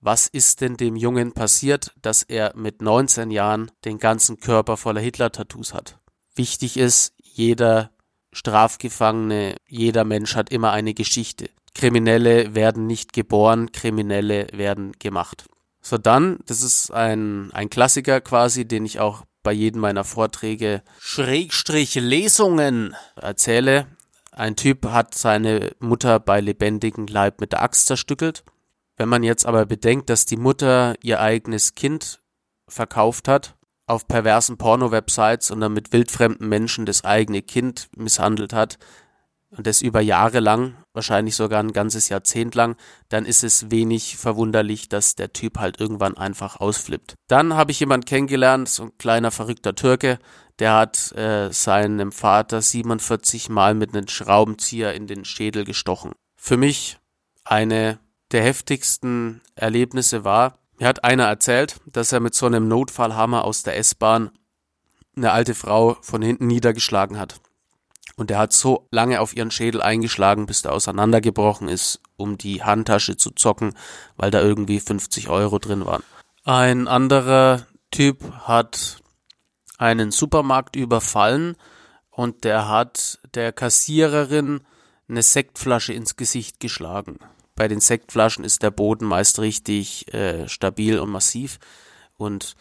was 0.00 0.26
ist 0.26 0.60
denn 0.60 0.76
dem 0.76 0.96
Jungen 0.96 1.32
passiert, 1.32 1.92
dass 2.02 2.22
er 2.24 2.56
mit 2.56 2.82
19 2.82 3.30
Jahren 3.30 3.70
den 3.84 3.98
ganzen 3.98 4.40
Körper 4.40 4.76
voller 4.76 5.00
Hitler-Tattoos 5.00 5.74
hat? 5.74 6.00
Wichtig 6.34 6.76
ist, 6.76 7.14
jeder 7.18 7.90
Strafgefangene, 8.32 9.56
jeder 9.68 10.04
Mensch 10.04 10.34
hat 10.34 10.50
immer 10.50 10.72
eine 10.72 10.94
Geschichte. 10.94 11.50
Kriminelle 11.74 12.54
werden 12.54 12.86
nicht 12.86 13.12
geboren, 13.12 13.72
Kriminelle 13.72 14.48
werden 14.52 14.92
gemacht. 14.98 15.44
So 15.80 15.98
dann, 15.98 16.38
das 16.46 16.62
ist 16.62 16.90
ein, 16.90 17.50
ein 17.52 17.70
Klassiker 17.70 18.20
quasi, 18.20 18.64
den 18.66 18.84
ich 18.84 19.00
auch 19.00 19.24
bei 19.42 19.52
jedem 19.52 19.80
meiner 19.80 20.04
Vorträge 20.04 20.82
Schrägstrich 20.98 21.94
Lesungen 21.94 22.96
erzähle. 23.16 23.86
Ein 24.30 24.56
Typ 24.56 24.86
hat 24.86 25.14
seine 25.14 25.72
Mutter 25.78 26.18
bei 26.20 26.40
lebendigem 26.40 27.06
Leib 27.06 27.40
mit 27.40 27.52
der 27.52 27.62
Axt 27.62 27.86
zerstückelt. 27.86 28.44
Wenn 28.96 29.08
man 29.08 29.22
jetzt 29.22 29.46
aber 29.46 29.66
bedenkt, 29.66 30.10
dass 30.10 30.26
die 30.26 30.36
Mutter 30.36 30.94
ihr 31.02 31.20
eigenes 31.20 31.74
Kind 31.74 32.20
verkauft 32.68 33.28
hat 33.28 33.56
auf 33.86 34.08
perversen 34.08 34.56
Porno-Websites 34.56 35.50
und 35.50 35.60
dann 35.60 35.72
mit 35.72 35.92
wildfremden 35.92 36.48
Menschen 36.48 36.86
das 36.86 37.04
eigene 37.04 37.42
Kind 37.42 37.88
misshandelt 37.96 38.52
hat 38.52 38.78
und 39.56 39.66
das 39.66 39.82
über 39.82 40.00
Jahre 40.00 40.40
lang, 40.40 40.76
wahrscheinlich 40.94 41.36
sogar 41.36 41.60
ein 41.60 41.72
ganzes 41.72 42.08
Jahrzehnt 42.08 42.54
lang, 42.54 42.76
dann 43.08 43.26
ist 43.26 43.44
es 43.44 43.70
wenig 43.70 44.16
verwunderlich, 44.16 44.88
dass 44.88 45.14
der 45.14 45.32
Typ 45.32 45.58
halt 45.58 45.78
irgendwann 45.78 46.16
einfach 46.16 46.60
ausflippt. 46.60 47.14
Dann 47.28 47.54
habe 47.54 47.70
ich 47.70 47.80
jemanden 47.80 48.06
kennengelernt, 48.06 48.68
so 48.68 48.84
ein 48.84 48.98
kleiner 48.98 49.30
verrückter 49.30 49.74
Türke, 49.74 50.18
der 50.58 50.74
hat 50.74 51.12
äh, 51.12 51.50
seinem 51.52 52.12
Vater 52.12 52.62
47 52.62 53.48
Mal 53.48 53.74
mit 53.74 53.94
einem 53.94 54.08
Schraubenzieher 54.08 54.94
in 54.94 55.06
den 55.06 55.24
Schädel 55.24 55.64
gestochen. 55.64 56.12
Für 56.36 56.56
mich 56.56 56.98
eine 57.44 57.98
der 58.32 58.42
heftigsten 58.42 59.42
Erlebnisse 59.54 60.24
war, 60.24 60.58
mir 60.78 60.88
hat 60.88 61.04
einer 61.04 61.24
erzählt, 61.26 61.80
dass 61.86 62.12
er 62.12 62.20
mit 62.20 62.34
so 62.34 62.46
einem 62.46 62.66
Notfallhammer 62.66 63.44
aus 63.44 63.62
der 63.62 63.76
S-Bahn 63.76 64.30
eine 65.14 65.32
alte 65.32 65.54
Frau 65.54 65.96
von 66.00 66.22
hinten 66.22 66.46
niedergeschlagen 66.46 67.18
hat. 67.18 67.40
Und 68.16 68.30
der 68.30 68.38
hat 68.38 68.52
so 68.52 68.86
lange 68.90 69.20
auf 69.20 69.34
ihren 69.34 69.50
Schädel 69.50 69.80
eingeschlagen, 69.80 70.46
bis 70.46 70.62
der 70.62 70.72
auseinandergebrochen 70.72 71.68
ist, 71.68 72.00
um 72.16 72.36
die 72.38 72.62
Handtasche 72.62 73.16
zu 73.16 73.30
zocken, 73.30 73.74
weil 74.16 74.30
da 74.30 74.40
irgendwie 74.40 74.80
50 74.80 75.28
Euro 75.28 75.58
drin 75.58 75.86
waren. 75.86 76.02
Ein 76.44 76.88
anderer 76.88 77.66
Typ 77.90 78.32
hat 78.40 79.02
einen 79.78 80.10
Supermarkt 80.10 80.76
überfallen 80.76 81.56
und 82.10 82.44
der 82.44 82.68
hat 82.68 83.18
der 83.34 83.52
Kassiererin 83.52 84.60
eine 85.08 85.22
Sektflasche 85.22 85.92
ins 85.92 86.16
Gesicht 86.16 86.60
geschlagen 86.60 87.18
bei 87.54 87.68
den 87.68 87.80
Sektflaschen 87.80 88.44
ist 88.44 88.62
der 88.62 88.70
Boden 88.70 89.06
meist 89.06 89.38
richtig 89.38 90.12
äh, 90.12 90.48
stabil 90.48 90.98
und 90.98 91.10
massiv. 91.10 91.58
Und 92.16 92.56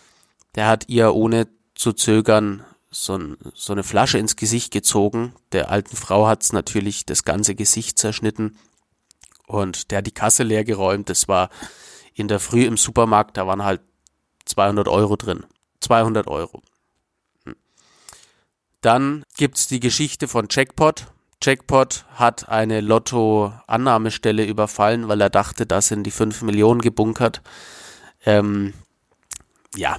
der 0.56 0.68
hat 0.68 0.90
ihr 0.90 1.14
ohne 1.14 1.48
zu 1.76 1.94
zögern 1.94 2.64
so, 2.92 3.18
so 3.54 3.74
eine 3.74 3.84
Flasche 3.84 4.18
ins 4.18 4.36
Gesicht 4.36 4.72
gezogen. 4.72 5.34
Der 5.54 5.72
alten 5.72 5.96
Frau 5.96 6.28
hat's 6.28 6.54
natürlich 6.54 7.06
das 7.06 7.24
ganze 7.24 7.56
Gesicht 7.56 7.98
zerschnitten. 7.98 8.58
Und 9.48 9.92
der 9.92 10.00
hat 10.00 10.08
die 10.08 10.14
Kasse 10.14 10.44
leer 10.44 10.64
geräumt. 10.64 11.10
Das 11.10 11.28
war 11.28 11.50
in 12.14 12.28
der 12.28 12.40
Früh 12.40 12.66
im 12.66 12.78
Supermarkt, 12.78 13.38
da 13.38 13.48
waren 13.48 13.64
halt 13.64 13.82
200 14.46 14.88
Euro 14.88 15.16
drin. 15.16 15.46
200 15.80 16.28
Euro. 16.28 16.62
Hm. 17.46 17.56
Dann 18.82 19.24
gibt's 19.38 19.68
die 19.68 19.80
Geschichte 19.80 20.28
von 20.28 20.48
Jackpot. 20.50 21.08
Jackpot 21.42 22.06
hat 22.14 22.50
eine 22.50 22.82
Lotto-Annahmestelle 22.82 24.46
überfallen, 24.46 25.08
weil 25.08 25.22
er 25.22 25.30
dachte, 25.30 25.66
da 25.66 25.82
sind 25.82 26.04
die 26.04 26.12
5 26.12 26.44
Millionen 26.44 26.82
gebunkert. 26.82 27.42
Ähm, 28.26 28.74
ja. 29.76 29.98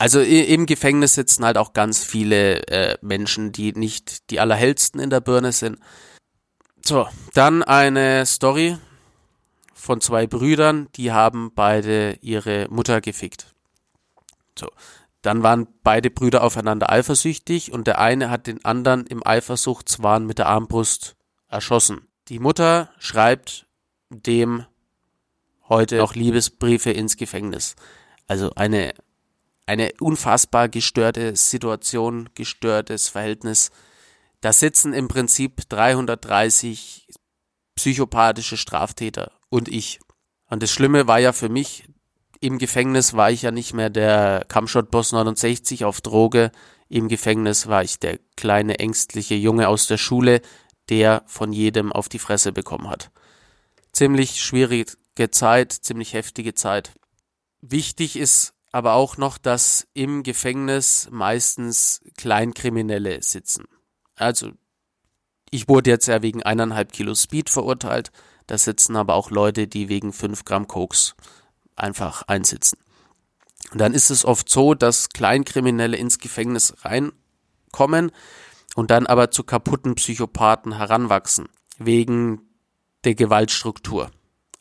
Also 0.00 0.22
im 0.22 0.64
Gefängnis 0.64 1.12
sitzen 1.12 1.44
halt 1.44 1.58
auch 1.58 1.74
ganz 1.74 2.02
viele 2.02 2.66
äh, 2.68 2.96
Menschen, 3.02 3.52
die 3.52 3.72
nicht 3.72 4.30
die 4.30 4.40
allerhellsten 4.40 4.98
in 4.98 5.10
der 5.10 5.20
Birne 5.20 5.52
sind. 5.52 5.78
So, 6.82 7.06
dann 7.34 7.62
eine 7.62 8.24
Story 8.24 8.78
von 9.74 10.00
zwei 10.00 10.26
Brüdern, 10.26 10.88
die 10.96 11.12
haben 11.12 11.52
beide 11.54 12.16
ihre 12.22 12.66
Mutter 12.70 13.02
gefickt. 13.02 13.52
So, 14.58 14.68
dann 15.20 15.42
waren 15.42 15.68
beide 15.82 16.08
Brüder 16.08 16.44
aufeinander 16.44 16.90
eifersüchtig 16.90 17.70
und 17.70 17.86
der 17.86 17.98
eine 17.98 18.30
hat 18.30 18.46
den 18.46 18.64
anderen 18.64 19.06
im 19.06 19.20
Eifersuchtswahn 19.22 20.24
mit 20.24 20.38
der 20.38 20.46
Armbrust 20.46 21.14
erschossen. 21.46 22.08
Die 22.28 22.38
Mutter 22.38 22.88
schreibt 22.98 23.66
dem 24.08 24.64
heute 25.68 25.98
noch 25.98 26.14
Liebesbriefe 26.14 26.90
ins 26.90 27.18
Gefängnis. 27.18 27.76
Also 28.26 28.50
eine, 28.54 28.94
eine 29.70 29.92
unfassbar 30.00 30.68
gestörte 30.68 31.36
Situation, 31.36 32.28
gestörtes 32.34 33.08
Verhältnis. 33.08 33.70
Da 34.40 34.52
sitzen 34.52 34.92
im 34.92 35.06
Prinzip 35.06 35.68
330 35.68 37.06
psychopathische 37.76 38.56
Straftäter 38.56 39.30
und 39.48 39.68
ich. 39.68 40.00
Und 40.48 40.64
das 40.64 40.72
Schlimme 40.72 41.06
war 41.06 41.20
ja 41.20 41.32
für 41.32 41.48
mich, 41.48 41.84
im 42.40 42.58
Gefängnis 42.58 43.14
war 43.14 43.30
ich 43.30 43.42
ja 43.42 43.52
nicht 43.52 43.72
mehr 43.72 43.90
der 43.90 44.44
Kampfshot-Boss 44.48 45.12
69 45.12 45.84
auf 45.84 46.00
Droge. 46.00 46.50
Im 46.88 47.06
Gefängnis 47.06 47.68
war 47.68 47.84
ich 47.84 48.00
der 48.00 48.18
kleine, 48.36 48.80
ängstliche 48.80 49.36
Junge 49.36 49.68
aus 49.68 49.86
der 49.86 49.98
Schule, 49.98 50.40
der 50.88 51.22
von 51.26 51.52
jedem 51.52 51.92
auf 51.92 52.08
die 52.08 52.18
Fresse 52.18 52.50
bekommen 52.50 52.90
hat. 52.90 53.12
Ziemlich 53.92 54.42
schwierige 54.42 55.30
Zeit, 55.30 55.70
ziemlich 55.70 56.12
heftige 56.14 56.54
Zeit. 56.54 56.92
Wichtig 57.60 58.16
ist 58.16 58.54
aber 58.72 58.94
auch 58.94 59.16
noch, 59.16 59.38
dass 59.38 59.88
im 59.94 60.22
Gefängnis 60.22 61.08
meistens 61.10 62.02
Kleinkriminelle 62.16 63.22
sitzen. 63.22 63.64
Also, 64.14 64.52
ich 65.50 65.68
wurde 65.68 65.90
jetzt 65.90 66.06
ja 66.06 66.22
wegen 66.22 66.42
eineinhalb 66.42 66.92
Kilo 66.92 67.14
Speed 67.14 67.50
verurteilt, 67.50 68.12
da 68.46 68.58
sitzen 68.58 68.96
aber 68.96 69.14
auch 69.14 69.30
Leute, 69.30 69.66
die 69.66 69.88
wegen 69.88 70.12
fünf 70.12 70.44
Gramm 70.44 70.68
Koks 70.68 71.14
einfach 71.76 72.22
einsitzen. 72.26 72.78
Und 73.72 73.80
dann 73.80 73.94
ist 73.94 74.10
es 74.10 74.24
oft 74.24 74.48
so, 74.48 74.74
dass 74.74 75.10
Kleinkriminelle 75.10 75.96
ins 75.96 76.18
Gefängnis 76.18 76.74
reinkommen 76.82 78.10
und 78.74 78.90
dann 78.90 79.06
aber 79.06 79.30
zu 79.30 79.44
kaputten 79.44 79.94
Psychopathen 79.94 80.76
heranwachsen, 80.76 81.48
wegen 81.78 82.42
der 83.04 83.14
Gewaltstruktur. 83.14 84.10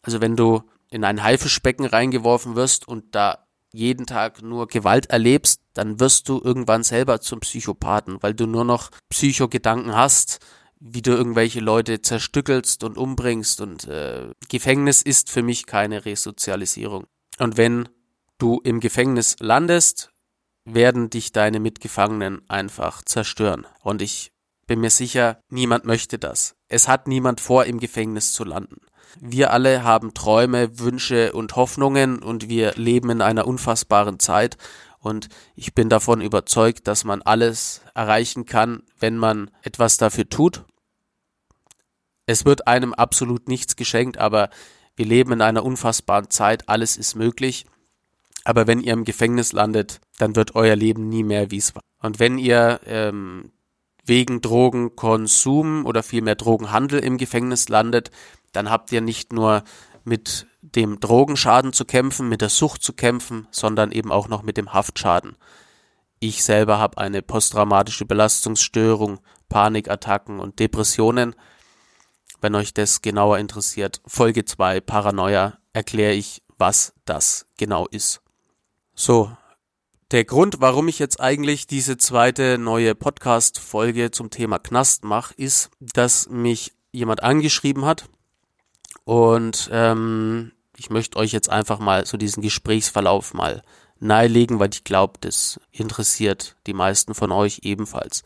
Also 0.01 0.21
wenn 0.21 0.35
du 0.35 0.63
in 0.89 1.03
ein 1.03 1.23
Haifischbecken 1.23 1.85
reingeworfen 1.85 2.55
wirst 2.55 2.87
und 2.87 3.15
da 3.15 3.47
jeden 3.71 4.05
Tag 4.05 4.41
nur 4.41 4.67
Gewalt 4.67 5.07
erlebst, 5.07 5.61
dann 5.73 5.99
wirst 5.99 6.29
du 6.29 6.41
irgendwann 6.43 6.83
selber 6.83 7.21
zum 7.21 7.39
Psychopathen, 7.39 8.21
weil 8.21 8.33
du 8.33 8.47
nur 8.47 8.65
noch 8.65 8.91
Psychogedanken 9.09 9.95
hast, 9.95 10.39
wie 10.79 11.01
du 11.01 11.11
irgendwelche 11.11 11.59
Leute 11.59 12.01
zerstückelst 12.01 12.83
und 12.83 12.97
umbringst 12.97 13.61
und 13.61 13.87
äh, 13.87 14.29
Gefängnis 14.47 15.01
ist 15.01 15.29
für 15.29 15.43
mich 15.43 15.65
keine 15.65 16.05
Resozialisierung. 16.05 17.05
Und 17.37 17.57
wenn 17.57 17.89
du 18.37 18.61
im 18.63 18.79
Gefängnis 18.79 19.35
landest, 19.39 20.11
werden 20.65 21.09
dich 21.09 21.31
deine 21.31 21.59
Mitgefangenen 21.59 22.41
einfach 22.49 23.03
zerstören. 23.03 23.67
Und 23.81 24.01
ich 24.01 24.31
bin 24.67 24.79
mir 24.79 24.89
sicher, 24.89 25.41
niemand 25.49 25.85
möchte 25.85 26.19
das. 26.19 26.55
Es 26.67 26.87
hat 26.87 27.07
niemand 27.07 27.41
vor, 27.41 27.65
im 27.65 27.79
Gefängnis 27.79 28.33
zu 28.33 28.43
landen. 28.43 28.81
Wir 29.19 29.51
alle 29.51 29.83
haben 29.83 30.13
Träume, 30.13 30.79
Wünsche 30.79 31.33
und 31.33 31.55
Hoffnungen 31.55 32.19
und 32.21 32.49
wir 32.49 32.73
leben 32.75 33.09
in 33.09 33.21
einer 33.21 33.47
unfassbaren 33.47 34.19
Zeit 34.19 34.57
und 34.99 35.29
ich 35.55 35.73
bin 35.73 35.89
davon 35.89 36.21
überzeugt, 36.21 36.87
dass 36.87 37.03
man 37.03 37.21
alles 37.21 37.81
erreichen 37.95 38.45
kann, 38.45 38.83
wenn 38.99 39.17
man 39.17 39.49
etwas 39.61 39.97
dafür 39.97 40.27
tut. 40.29 40.65
Es 42.25 42.45
wird 42.45 42.67
einem 42.67 42.93
absolut 42.93 43.47
nichts 43.47 43.75
geschenkt, 43.75 44.17
aber 44.17 44.49
wir 44.95 45.05
leben 45.05 45.31
in 45.31 45.41
einer 45.41 45.63
unfassbaren 45.63 46.29
Zeit, 46.29 46.67
alles 46.67 46.97
ist 46.97 47.15
möglich. 47.15 47.65
Aber 48.43 48.67
wenn 48.67 48.81
ihr 48.81 48.93
im 48.93 49.05
Gefängnis 49.05 49.53
landet, 49.53 50.01
dann 50.17 50.35
wird 50.35 50.55
euer 50.55 50.75
Leben 50.75 51.07
nie 51.07 51.23
mehr, 51.23 51.51
wie 51.51 51.57
es 51.57 51.73
war. 51.75 51.81
Und 52.01 52.19
wenn 52.19 52.37
ihr 52.37 52.81
ähm, 52.85 53.51
wegen 54.05 54.41
Drogenkonsum 54.41 55.85
oder 55.85 56.03
vielmehr 56.03 56.35
Drogenhandel 56.35 56.99
im 56.99 57.17
Gefängnis 57.17 57.69
landet, 57.69 58.11
dann 58.51 58.69
habt 58.69 58.91
ihr 58.91 59.01
nicht 59.01 59.33
nur 59.33 59.63
mit 60.03 60.47
dem 60.61 60.99
Drogenschaden 60.99 61.73
zu 61.73 61.85
kämpfen, 61.85 62.29
mit 62.29 62.41
der 62.41 62.49
Sucht 62.49 62.83
zu 62.83 62.93
kämpfen, 62.93 63.47
sondern 63.51 63.91
eben 63.91 64.11
auch 64.11 64.27
noch 64.27 64.43
mit 64.43 64.57
dem 64.57 64.73
Haftschaden. 64.73 65.35
Ich 66.19 66.43
selber 66.43 66.79
habe 66.79 66.97
eine 66.97 67.21
posttraumatische 67.21 68.05
Belastungsstörung, 68.05 69.19
Panikattacken 69.47 70.39
und 70.39 70.59
Depressionen. 70.59 71.33
Wenn 72.41 72.55
euch 72.55 72.73
das 72.73 73.01
genauer 73.01 73.37
interessiert, 73.37 74.01
Folge 74.05 74.43
2 74.43 74.81
Paranoia 74.81 75.57
erkläre 75.71 76.13
ich, 76.13 76.41
was 76.57 76.93
das 77.05 77.47
genau 77.57 77.87
ist. 77.87 78.21
So, 78.95 79.31
der 80.11 80.25
Grund, 80.25 80.59
warum 80.59 80.87
ich 80.87 80.99
jetzt 80.99 81.21
eigentlich 81.21 81.67
diese 81.67 81.97
zweite 81.97 82.57
neue 82.57 82.95
Podcast-Folge 82.95 84.11
zum 84.11 84.29
Thema 84.29 84.59
Knast 84.59 85.05
mache, 85.05 85.33
ist, 85.35 85.69
dass 85.79 86.27
mich 86.29 86.73
jemand 86.91 87.23
angeschrieben 87.23 87.85
hat 87.85 88.09
und 89.09 89.69
ähm, 89.71 90.51
ich 90.77 90.89
möchte 90.89 91.17
euch 91.17 91.31
jetzt 91.31 91.49
einfach 91.49 91.79
mal 91.79 92.05
so 92.05 92.17
diesen 92.17 92.43
Gesprächsverlauf 92.43 93.33
mal 93.33 93.63
nahelegen, 93.99 94.59
weil 94.59 94.69
ich 94.71 94.83
glaube, 94.83 95.13
das 95.21 95.59
interessiert 95.71 96.55
die 96.67 96.73
meisten 96.73 97.15
von 97.15 97.31
euch 97.31 97.61
ebenfalls. 97.63 98.23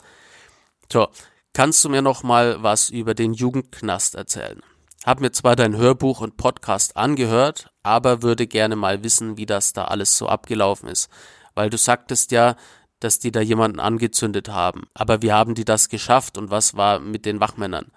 So, 0.92 1.08
kannst 1.52 1.84
du 1.84 1.88
mir 1.88 2.02
noch 2.02 2.22
mal 2.22 2.62
was 2.62 2.90
über 2.90 3.14
den 3.14 3.32
Jugendknast 3.32 4.14
erzählen? 4.14 4.60
Hab 5.04 5.20
mir 5.20 5.32
zwar 5.32 5.56
dein 5.56 5.76
Hörbuch 5.76 6.20
und 6.20 6.36
Podcast 6.36 6.96
angehört, 6.96 7.70
aber 7.82 8.22
würde 8.22 8.46
gerne 8.46 8.76
mal 8.76 9.02
wissen, 9.02 9.36
wie 9.36 9.46
das 9.46 9.72
da 9.72 9.84
alles 9.84 10.18
so 10.18 10.28
abgelaufen 10.28 10.88
ist 10.88 11.08
weil 11.54 11.70
du 11.70 11.78
sagtest 11.78 12.32
ja, 12.32 12.56
dass 13.00 13.18
die 13.18 13.32
da 13.32 13.40
jemanden 13.40 13.80
angezündet 13.80 14.48
haben. 14.48 14.84
Aber 14.94 15.22
wie 15.22 15.32
haben 15.32 15.54
die 15.54 15.64
das 15.64 15.88
geschafft 15.88 16.38
und 16.38 16.50
was 16.50 16.76
war 16.76 16.98
mit 16.98 17.26
den 17.26 17.40
Wachmännern? 17.40 17.90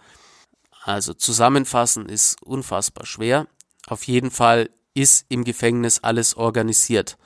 Also 0.87 1.13
zusammenfassen 1.13 2.07
ist 2.07 2.41
unfassbar 2.41 3.05
schwer. 3.05 3.47
Auf 3.87 4.03
jeden 4.03 4.31
Fall 4.31 4.69
ist 4.93 5.25
im 5.27 5.43
Gefängnis 5.43 5.99
alles 5.99 6.37
organisiert. 6.37 7.17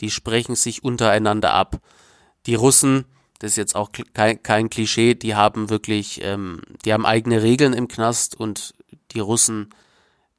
Die 0.00 0.10
sprechen 0.10 0.56
sich 0.56 0.82
untereinander 0.82 1.52
ab. 1.54 1.80
Die 2.46 2.56
Russen, 2.56 3.04
das 3.38 3.52
ist 3.52 3.56
jetzt 3.56 3.76
auch 3.76 3.90
kein, 4.14 4.42
kein 4.42 4.68
Klischee, 4.68 5.14
die 5.14 5.36
haben 5.36 5.70
wirklich, 5.70 6.24
ähm, 6.24 6.62
die 6.84 6.92
haben 6.92 7.06
eigene 7.06 7.40
Regeln 7.40 7.72
im 7.72 7.86
Knast 7.86 8.34
und 8.34 8.74
die 9.12 9.20
Russen, 9.20 9.70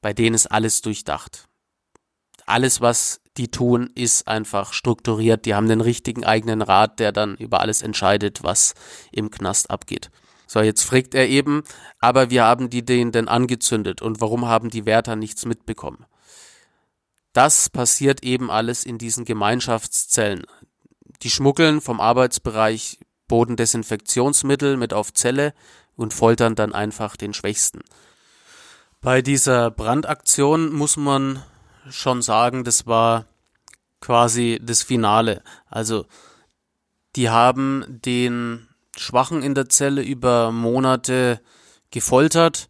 bei 0.02 0.12
denen 0.12 0.36
ist 0.36 0.48
alles 0.48 0.82
durchdacht. 0.82 1.48
Alles, 2.46 2.82
was 2.82 3.22
die 3.38 3.52
tun, 3.52 3.90
ist 3.96 4.28
einfach 4.28 4.74
strukturiert. 4.74 5.46
Die 5.46 5.56
haben 5.56 5.70
den 5.70 5.80
richtigen 5.80 6.26
eigenen 6.26 6.62
Rat, 6.62 7.00
der 7.00 7.14
dann 7.14 7.38
über 7.38 7.62
alles 7.62 7.82
entscheidet, 7.82 8.44
was 8.44 8.74
im 9.14 9.32
Knast 9.32 9.72
abgeht. 9.72 10.12
So, 10.48 10.62
jetzt 10.62 10.84
fragt 10.84 11.16
er 11.16 11.28
eben, 11.28 11.64
aber 12.00 12.30
wir 12.30 12.44
haben 12.44 12.70
die 12.70 12.86
den 12.86 13.12
denn 13.12 13.28
angezündet 13.28 14.02
und 14.02 14.22
warum 14.22 14.46
haben 14.46 14.70
die 14.70 14.86
Wärter 14.86 15.16
nichts 15.16 15.46
mitbekommen? 15.46 16.06
Das 17.34 17.70
passiert 17.70 18.24
eben 18.24 18.50
alles 18.50 18.86
in 18.86 18.98
diesen 18.98 19.26
Gemeinschaftszellen. 19.26 20.44
Die 21.22 21.30
schmuggeln 21.30 21.82
vom 21.82 22.00
Arbeitsbereich 22.00 23.00
Bodendesinfektionsmittel 23.28 24.78
mit 24.78 24.94
auf 24.94 25.14
Zelle 25.14 25.54
und 25.96 26.14
foltern 26.14 26.56
dann 26.56 26.74
einfach 26.74 27.16
den 27.16 27.34
Schwächsten. 27.34 27.82
Bei 29.02 29.22
dieser 29.22 29.72
Brandaktion 29.72 30.74
muss 30.74 30.98
man 30.98 31.44
schon 31.90 32.22
sagen, 32.22 32.64
das 32.64 32.88
war 32.88 33.26
quasi 34.02 34.60
das 34.62 34.84
Finale. 34.84 35.44
Also 35.70 36.06
die 37.16 37.30
haben 37.30 37.86
den 37.88 38.68
Schwachen 38.98 39.44
in 39.44 39.56
der 39.56 39.70
Zelle 39.70 40.02
über 40.02 40.52
Monate 40.52 41.42
gefoltert, 41.92 42.70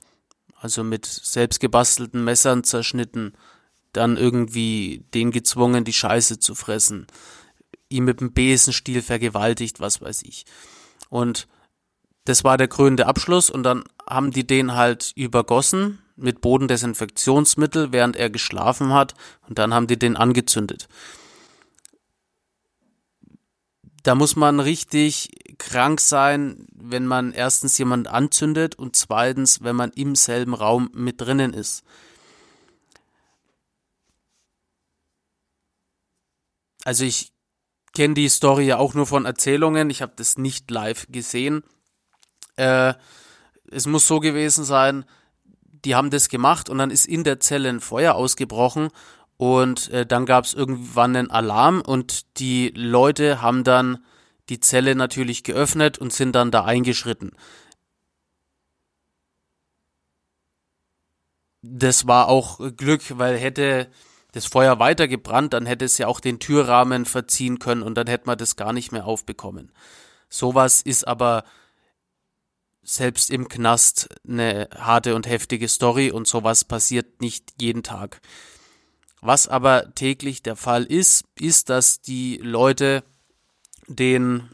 also 0.56 0.84
mit 0.84 1.06
selbstgebastelten 1.06 2.24
Messern 2.24 2.64
zerschnitten, 2.64 3.34
dann 3.94 4.18
irgendwie 4.18 5.06
den 5.14 5.32
gezwungen, 5.32 5.86
die 5.86 5.94
Scheiße 5.94 6.40
zu 6.40 6.56
fressen, 6.56 7.08
ihn 7.90 8.04
mit 8.04 8.20
dem 8.20 8.34
Besenstiel 8.34 9.02
vergewaltigt, 9.02 9.80
was 9.80 10.02
weiß 10.02 10.24
ich. 10.24 10.46
Und 11.10 11.48
das 12.26 12.44
war 12.44 12.58
der 12.58 12.68
krönende 12.68 13.06
Abschluss 13.06 13.50
und 13.50 13.64
dann 13.64 13.84
haben 14.08 14.32
die 14.32 14.46
den 14.46 14.74
halt 14.74 15.12
übergossen 15.16 16.00
mit 16.16 16.42
Bodendesinfektionsmittel, 16.42 17.92
während 17.92 18.16
er 18.16 18.30
geschlafen 18.30 18.94
hat, 18.94 19.14
und 19.48 19.60
dann 19.60 19.74
haben 19.74 19.88
die 19.88 20.00
den 20.00 20.16
angezündet. 20.16 20.88
Da 24.06 24.14
muss 24.14 24.36
man 24.36 24.60
richtig 24.60 25.32
krank 25.58 26.00
sein, 26.00 26.68
wenn 26.76 27.08
man 27.08 27.34
erstens 27.34 27.76
jemand 27.80 28.08
anzündet 28.08 28.76
und 28.76 28.96
zweitens, 28.96 29.64
wenn 29.64 29.76
man 29.76 29.90
im 29.94 30.14
selben 30.14 30.54
Raum 30.54 30.92
mit 30.94 31.22
drinnen 31.22 31.54
ist. 31.54 31.84
Also 36.84 37.04
ich 37.04 37.34
kenne 37.96 38.14
die 38.14 38.30
Story 38.30 38.68
ja 38.68 38.78
auch 38.78 38.94
nur 38.94 39.08
von 39.08 39.26
Erzählungen, 39.26 39.90
ich 39.90 40.04
habe 40.04 40.14
das 40.16 40.38
nicht 40.38 40.70
live 40.70 41.08
gesehen. 41.10 41.64
Äh, 42.58 42.94
es 43.72 43.88
muss 43.88 44.06
so 44.06 44.20
gewesen 44.20 44.66
sein, 44.66 45.06
die 45.64 45.96
haben 45.96 46.12
das 46.12 46.30
gemacht 46.30 46.70
und 46.70 46.78
dann 46.78 46.92
ist 46.92 47.08
in 47.08 47.24
der 47.24 47.40
Zelle 47.40 47.70
ein 47.70 47.80
Feuer 47.80 48.14
ausgebrochen 48.14 48.92
und 49.38 49.90
äh, 49.90 50.06
dann 50.06 50.26
gab 50.26 50.46
es 50.46 50.54
irgendwann 50.54 51.16
einen 51.16 51.32
Alarm 51.32 51.82
und 51.82 52.40
die 52.40 52.72
Leute 52.76 53.42
haben 53.42 53.64
dann 53.64 54.04
die 54.50 54.60
Zelle 54.60 54.96
natürlich 54.96 55.44
geöffnet 55.44 55.98
und 55.98 56.14
sind 56.14 56.34
dann 56.34 56.52
da 56.52 56.64
eingeschritten. 56.64 57.32
Das 61.62 62.08
war 62.08 62.30
auch 62.30 62.60
Glück, 62.78 63.18
weil 63.18 63.38
hätte 63.38 63.90
das 64.34 64.46
Feuer 64.46 64.80
weitergebrannt, 64.80 65.54
dann 65.54 65.66
hätte 65.66 65.86
es 65.86 65.98
ja 65.98 66.08
auch 66.08 66.20
den 66.20 66.40
Türrahmen 66.40 67.06
verziehen 67.06 67.58
können 67.58 67.82
und 67.82 67.96
dann 67.96 68.08
hätte 68.08 68.28
man 68.28 68.38
das 68.38 68.56
gar 68.56 68.74
nicht 68.74 68.92
mehr 68.92 69.06
aufbekommen. 69.06 69.72
Sowas 70.30 70.82
ist 70.82 71.08
aber 71.08 71.44
selbst 72.84 73.32
im 73.32 73.48
Knast 73.48 74.10
eine 74.28 74.70
harte 74.76 75.16
und 75.16 75.28
heftige 75.28 75.68
Story 75.68 76.12
und 76.12 76.28
sowas 76.28 76.66
passiert 76.66 77.22
nicht 77.22 77.54
jeden 77.60 77.82
Tag. 77.82 78.22
Was 79.26 79.48
aber 79.48 79.96
täglich 79.96 80.44
der 80.44 80.56
Fall 80.56 80.84
ist, 80.84 81.26
ist, 81.40 81.70
dass 81.72 82.00
die 82.00 82.38
Leute 82.38 83.04
den 83.88 84.52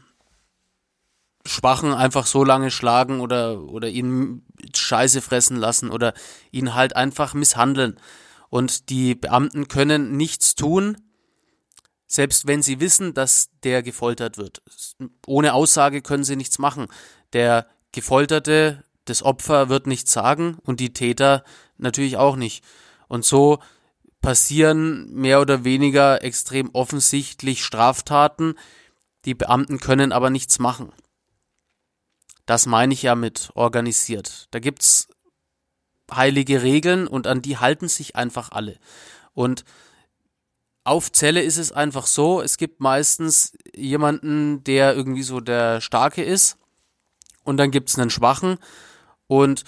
Schwachen 1.44 1.92
einfach 1.92 2.24
so 2.24 2.42
lange 2.42 2.70
schlagen 2.70 3.20
oder, 3.20 3.60
oder 3.64 3.90
ihn 3.90 4.46
Scheiße 4.74 5.20
fressen 5.20 5.58
lassen 5.58 5.90
oder 5.90 6.14
ihn 6.52 6.72
halt 6.72 6.96
einfach 6.96 7.34
misshandeln. 7.34 8.00
Und 8.48 8.88
die 8.88 9.14
Beamten 9.14 9.68
können 9.68 10.16
nichts 10.16 10.54
tun, 10.54 10.96
selbst 12.06 12.46
wenn 12.46 12.62
sie 12.62 12.80
wissen, 12.80 13.12
dass 13.12 13.50
der 13.64 13.82
gefoltert 13.82 14.38
wird. 14.38 14.62
Ohne 15.26 15.52
Aussage 15.52 16.00
können 16.00 16.24
sie 16.24 16.36
nichts 16.36 16.58
machen. 16.58 16.86
Der 17.34 17.66
Gefolterte, 17.92 18.84
das 19.04 19.22
Opfer 19.22 19.68
wird 19.68 19.86
nichts 19.86 20.12
sagen 20.12 20.56
und 20.62 20.80
die 20.80 20.94
Täter 20.94 21.44
natürlich 21.76 22.16
auch 22.16 22.36
nicht. 22.36 22.64
Und 23.06 23.26
so 23.26 23.58
passieren 24.22 25.12
mehr 25.12 25.40
oder 25.40 25.64
weniger 25.64 26.22
extrem 26.24 26.70
offensichtlich 26.72 27.64
Straftaten, 27.64 28.54
die 29.24 29.34
Beamten 29.34 29.78
können 29.78 30.12
aber 30.12 30.30
nichts 30.30 30.58
machen. 30.58 30.92
Das 32.46 32.66
meine 32.66 32.94
ich 32.94 33.02
ja 33.02 33.14
mit 33.14 33.50
organisiert. 33.54 34.48
Da 34.52 34.58
gibt's 34.58 35.08
heilige 36.10 36.62
Regeln 36.62 37.06
und 37.06 37.26
an 37.26 37.42
die 37.42 37.58
halten 37.58 37.88
sich 37.88 38.16
einfach 38.16 38.50
alle. 38.52 38.78
Und 39.34 39.64
auf 40.84 41.12
Zelle 41.12 41.42
ist 41.42 41.58
es 41.58 41.72
einfach 41.72 42.06
so, 42.06 42.42
es 42.42 42.56
gibt 42.56 42.80
meistens 42.80 43.56
jemanden, 43.74 44.64
der 44.64 44.94
irgendwie 44.94 45.22
so 45.22 45.40
der 45.40 45.80
Starke 45.80 46.22
ist 46.22 46.58
und 47.44 47.56
dann 47.56 47.70
gibt's 47.70 47.98
einen 47.98 48.10
Schwachen 48.10 48.58
und 49.28 49.64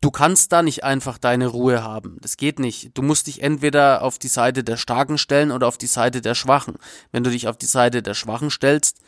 Du 0.00 0.10
kannst 0.10 0.52
da 0.52 0.62
nicht 0.62 0.82
einfach 0.82 1.18
deine 1.18 1.46
Ruhe 1.46 1.82
haben. 1.82 2.16
Das 2.22 2.38
geht 2.38 2.58
nicht. 2.58 2.96
Du 2.96 3.02
musst 3.02 3.26
dich 3.26 3.42
entweder 3.42 4.02
auf 4.02 4.18
die 4.18 4.28
Seite 4.28 4.64
der 4.64 4.78
Starken 4.78 5.18
stellen 5.18 5.50
oder 5.50 5.68
auf 5.68 5.76
die 5.76 5.86
Seite 5.86 6.22
der 6.22 6.34
Schwachen. 6.34 6.76
Wenn 7.12 7.22
du 7.22 7.30
dich 7.30 7.48
auf 7.48 7.58
die 7.58 7.66
Seite 7.66 8.02
der 8.02 8.14
Schwachen 8.14 8.50
stellst, 8.50 8.98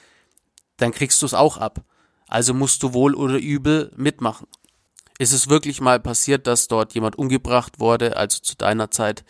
dann 0.77 0.93
kriegst 0.93 1.23
du 1.23 1.27
es 1.27 1.33
auch 1.33 1.57
ab. 1.57 1.83
Also 2.29 2.53
musst 2.53 2.83
du 2.83 2.93
wohl 2.93 3.15
oder 3.15 3.39
übel 3.39 3.91
mitmachen. 3.97 4.47
Ist 5.19 5.33
es 5.33 5.49
wirklich 5.49 5.81
mal 5.81 5.99
passiert, 5.99 6.47
dass 6.47 6.69
dort 6.69 6.95
jemand 6.95 7.17
umgebracht 7.17 7.81
wurde, 7.81 8.17
also 8.17 8.41
zu 8.41 8.57
deiner 8.57 8.91
Zeit? 8.91 9.25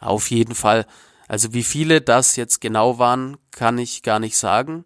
Auf 0.00 0.30
jeden 0.30 0.54
Fall. 0.54 0.86
Also 1.26 1.54
wie 1.54 1.64
viele 1.64 2.00
das 2.00 2.36
jetzt 2.36 2.60
genau 2.60 2.98
waren, 2.98 3.36
kann 3.50 3.78
ich 3.78 4.02
gar 4.02 4.20
nicht 4.20 4.36
sagen. 4.36 4.84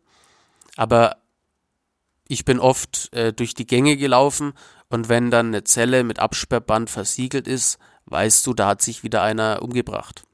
Aber 0.77 1.17
ich 2.29 2.47
bin 2.47 2.61
oft 2.61 3.13
äh, 3.13 3.33
durch 3.33 3.53
die 3.53 3.67
Gänge 3.67 3.97
gelaufen 3.99 4.55
und 4.93 5.09
wenn 5.09 5.31
dann 5.31 5.47
eine 5.47 5.65
Zelle 5.65 6.05
mit 6.05 6.19
Absperrband 6.19 6.91
versiegelt 6.91 7.49
ist, 7.49 7.79
weißt 8.05 8.47
du, 8.47 8.53
da 8.53 8.69
hat 8.69 8.83
sich 8.83 9.03
wieder 9.03 9.23
einer 9.23 9.63
umgebracht. 9.63 10.25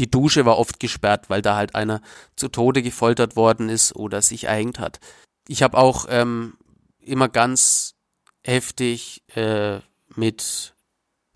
Die 0.00 0.10
Dusche 0.10 0.44
war 0.44 0.58
oft 0.58 0.80
gesperrt, 0.80 1.30
weil 1.30 1.40
da 1.40 1.54
halt 1.54 1.76
einer 1.76 2.02
zu 2.34 2.48
Tode 2.48 2.82
gefoltert 2.82 3.36
worden 3.36 3.68
ist 3.68 3.94
oder 3.94 4.22
sich 4.22 4.44
erhängt 4.44 4.80
hat. 4.80 4.98
Ich 5.46 5.62
habe 5.62 5.78
auch 5.78 6.06
ähm, 6.08 6.54
immer 6.98 7.28
ganz 7.28 7.94
heftig 8.44 9.22
äh, 9.36 9.78
mit 10.16 10.74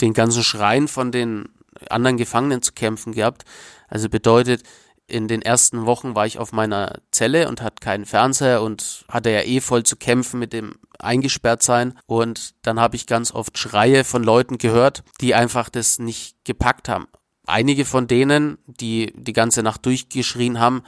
den 0.00 0.12
ganzen 0.12 0.42
Schreien 0.42 0.88
von 0.88 1.12
den 1.12 1.50
anderen 1.88 2.16
Gefangenen 2.16 2.62
zu 2.62 2.72
kämpfen 2.72 3.12
gehabt. 3.12 3.44
Also 3.86 4.08
bedeutet, 4.08 4.64
in 5.06 5.28
den 5.28 5.42
ersten 5.42 5.86
Wochen 5.86 6.14
war 6.14 6.26
ich 6.26 6.38
auf 6.38 6.52
meiner 6.52 7.00
Zelle 7.10 7.48
und 7.48 7.60
hatte 7.60 7.80
keinen 7.80 8.06
Fernseher 8.06 8.62
und 8.62 9.04
hatte 9.08 9.30
ja 9.30 9.42
eh 9.42 9.60
voll 9.60 9.82
zu 9.82 9.96
kämpfen 9.96 10.40
mit 10.40 10.52
dem 10.52 10.76
eingesperrt 10.98 11.62
sein. 11.62 11.98
Und 12.06 12.54
dann 12.62 12.80
habe 12.80 12.96
ich 12.96 13.06
ganz 13.06 13.32
oft 13.32 13.58
Schreie 13.58 14.04
von 14.04 14.24
Leuten 14.24 14.58
gehört, 14.58 15.04
die 15.20 15.34
einfach 15.34 15.68
das 15.68 15.98
nicht 15.98 16.36
gepackt 16.44 16.88
haben. 16.88 17.06
Einige 17.46 17.84
von 17.84 18.06
denen, 18.06 18.58
die 18.66 19.12
die 19.14 19.34
ganze 19.34 19.62
Nacht 19.62 19.84
durchgeschrien 19.84 20.58
haben, 20.58 20.82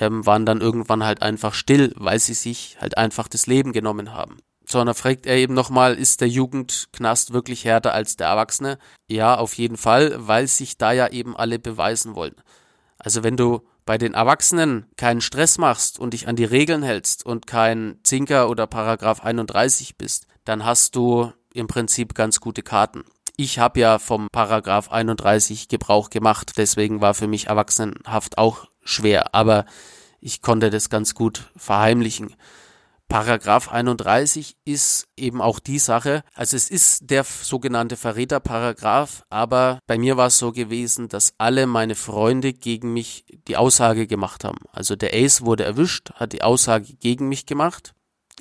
ähm, 0.00 0.24
waren 0.24 0.46
dann 0.46 0.60
irgendwann 0.60 1.04
halt 1.04 1.20
einfach 1.20 1.52
still, 1.52 1.92
weil 1.96 2.18
sie 2.18 2.34
sich 2.34 2.78
halt 2.80 2.96
einfach 2.96 3.28
das 3.28 3.46
Leben 3.46 3.72
genommen 3.72 4.14
haben. 4.14 4.38
Sondern 4.66 4.94
fragt 4.94 5.26
er 5.26 5.36
eben 5.36 5.54
nochmal, 5.54 5.94
ist 5.94 6.20
der 6.20 6.28
Jugendknast 6.28 7.32
wirklich 7.32 7.64
härter 7.64 7.92
als 7.92 8.16
der 8.16 8.28
Erwachsene? 8.28 8.78
Ja, 9.08 9.36
auf 9.36 9.54
jeden 9.54 9.76
Fall, 9.76 10.14
weil 10.18 10.46
sich 10.46 10.78
da 10.78 10.92
ja 10.92 11.08
eben 11.08 11.36
alle 11.36 11.58
beweisen 11.58 12.14
wollen. 12.14 12.34
Also 12.98 13.22
wenn 13.22 13.36
du 13.36 13.62
bei 13.86 13.96
den 13.96 14.14
Erwachsenen 14.14 14.86
keinen 14.96 15.20
Stress 15.20 15.56
machst 15.56 15.98
und 15.98 16.12
dich 16.12 16.28
an 16.28 16.36
die 16.36 16.44
Regeln 16.44 16.82
hältst 16.82 17.24
und 17.24 17.46
kein 17.46 17.98
Zinker 18.02 18.50
oder 18.50 18.66
Paragraph 18.66 19.24
31 19.24 19.96
bist, 19.96 20.26
dann 20.44 20.64
hast 20.64 20.96
du 20.96 21.32
im 21.54 21.68
Prinzip 21.68 22.14
ganz 22.14 22.40
gute 22.40 22.62
Karten. 22.62 23.04
Ich 23.36 23.58
habe 23.58 23.80
ja 23.80 23.98
vom 23.98 24.28
Paragraph 24.32 24.90
31 24.90 25.68
Gebrauch 25.68 26.10
gemacht, 26.10 26.52
deswegen 26.56 27.00
war 27.00 27.14
für 27.14 27.28
mich 27.28 27.46
Erwachsenenhaft 27.46 28.36
auch 28.36 28.66
schwer, 28.82 29.34
aber 29.34 29.64
ich 30.20 30.42
konnte 30.42 30.70
das 30.70 30.90
ganz 30.90 31.14
gut 31.14 31.50
verheimlichen. 31.56 32.34
Paragraph 33.08 33.72
31 33.72 34.56
ist 34.66 35.08
eben 35.16 35.40
auch 35.40 35.60
die 35.60 35.78
Sache, 35.78 36.22
also 36.34 36.56
es 36.56 36.68
ist 36.68 37.10
der 37.10 37.24
sogenannte 37.24 37.96
Verräterparagraph, 37.96 39.22
aber 39.30 39.78
bei 39.86 39.96
mir 39.96 40.18
war 40.18 40.26
es 40.26 40.38
so 40.38 40.52
gewesen, 40.52 41.08
dass 41.08 41.32
alle 41.38 41.66
meine 41.66 41.94
Freunde 41.94 42.52
gegen 42.52 42.92
mich 42.92 43.24
die 43.48 43.56
Aussage 43.56 44.06
gemacht 44.06 44.44
haben. 44.44 44.58
Also 44.72 44.94
der 44.94 45.14
Ace 45.14 45.40
wurde 45.40 45.64
erwischt, 45.64 46.10
hat 46.16 46.34
die 46.34 46.42
Aussage 46.42 46.92
gegen 47.00 47.30
mich 47.30 47.46
gemacht, 47.46 47.94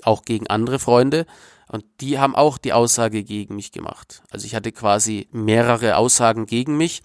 auch 0.03 0.23
gegen 0.23 0.47
andere 0.47 0.80
Freunde 0.80 1.25
und 1.69 1.86
die 2.01 2.19
haben 2.19 2.36
auch 2.36 2.58
die 2.58 2.73
Aussage 2.73 3.23
gegen 3.23 3.56
mich 3.56 3.71
gemacht. 3.71 4.21
Also 4.32 4.45
ich 4.45 4.53
hatte 4.53 4.73
quasi 4.73 5.30
mehrere 5.32 5.95
Aussagen 5.95 6.45
gegen 6.45 6.75
mich 6.75 7.03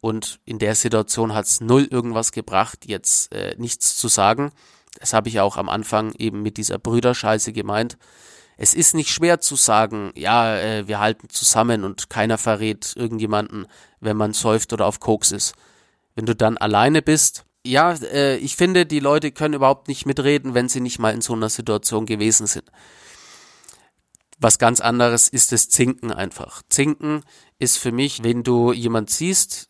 und 0.00 0.40
in 0.46 0.58
der 0.58 0.74
Situation 0.74 1.34
hat 1.34 1.44
es 1.44 1.60
null 1.60 1.86
irgendwas 1.90 2.32
gebracht, 2.32 2.86
jetzt 2.86 3.32
äh, 3.34 3.54
nichts 3.58 3.96
zu 3.96 4.08
sagen. 4.08 4.50
Das 4.98 5.12
habe 5.12 5.28
ich 5.28 5.40
auch 5.40 5.56
am 5.56 5.68
Anfang 5.68 6.12
eben 6.18 6.42
mit 6.42 6.56
dieser 6.56 6.78
Brüderscheiße 6.78 7.52
gemeint. 7.52 7.98
Es 8.56 8.74
ist 8.74 8.94
nicht 8.94 9.10
schwer 9.10 9.40
zu 9.40 9.56
sagen, 9.56 10.12
ja, 10.14 10.56
äh, 10.56 10.86
wir 10.86 11.00
halten 11.00 11.28
zusammen 11.28 11.84
und 11.84 12.10
keiner 12.10 12.38
verrät 12.38 12.92
irgendjemanden, 12.96 13.66
wenn 14.00 14.16
man 14.16 14.34
säuft 14.34 14.72
oder 14.72 14.86
auf 14.86 15.00
Koks 15.00 15.32
ist. 15.32 15.54
Wenn 16.14 16.26
du 16.26 16.36
dann 16.36 16.58
alleine 16.58 17.02
bist, 17.02 17.44
ja, 17.64 17.92
äh, 17.92 18.36
ich 18.36 18.56
finde, 18.56 18.86
die 18.86 19.00
Leute 19.00 19.32
können 19.32 19.54
überhaupt 19.54 19.88
nicht 19.88 20.04
mitreden, 20.06 20.54
wenn 20.54 20.68
sie 20.68 20.80
nicht 20.80 20.98
mal 20.98 21.14
in 21.14 21.22
so 21.22 21.32
einer 21.32 21.48
Situation 21.48 22.06
gewesen 22.06 22.46
sind. 22.46 22.64
Was 24.38 24.58
ganz 24.58 24.80
anderes 24.80 25.28
ist 25.28 25.52
das 25.52 25.68
Zinken 25.68 26.12
einfach. 26.12 26.62
Zinken 26.68 27.22
ist 27.58 27.78
für 27.78 27.92
mich, 27.92 28.24
wenn 28.24 28.42
du 28.42 28.72
jemand 28.72 29.08
siehst, 29.08 29.68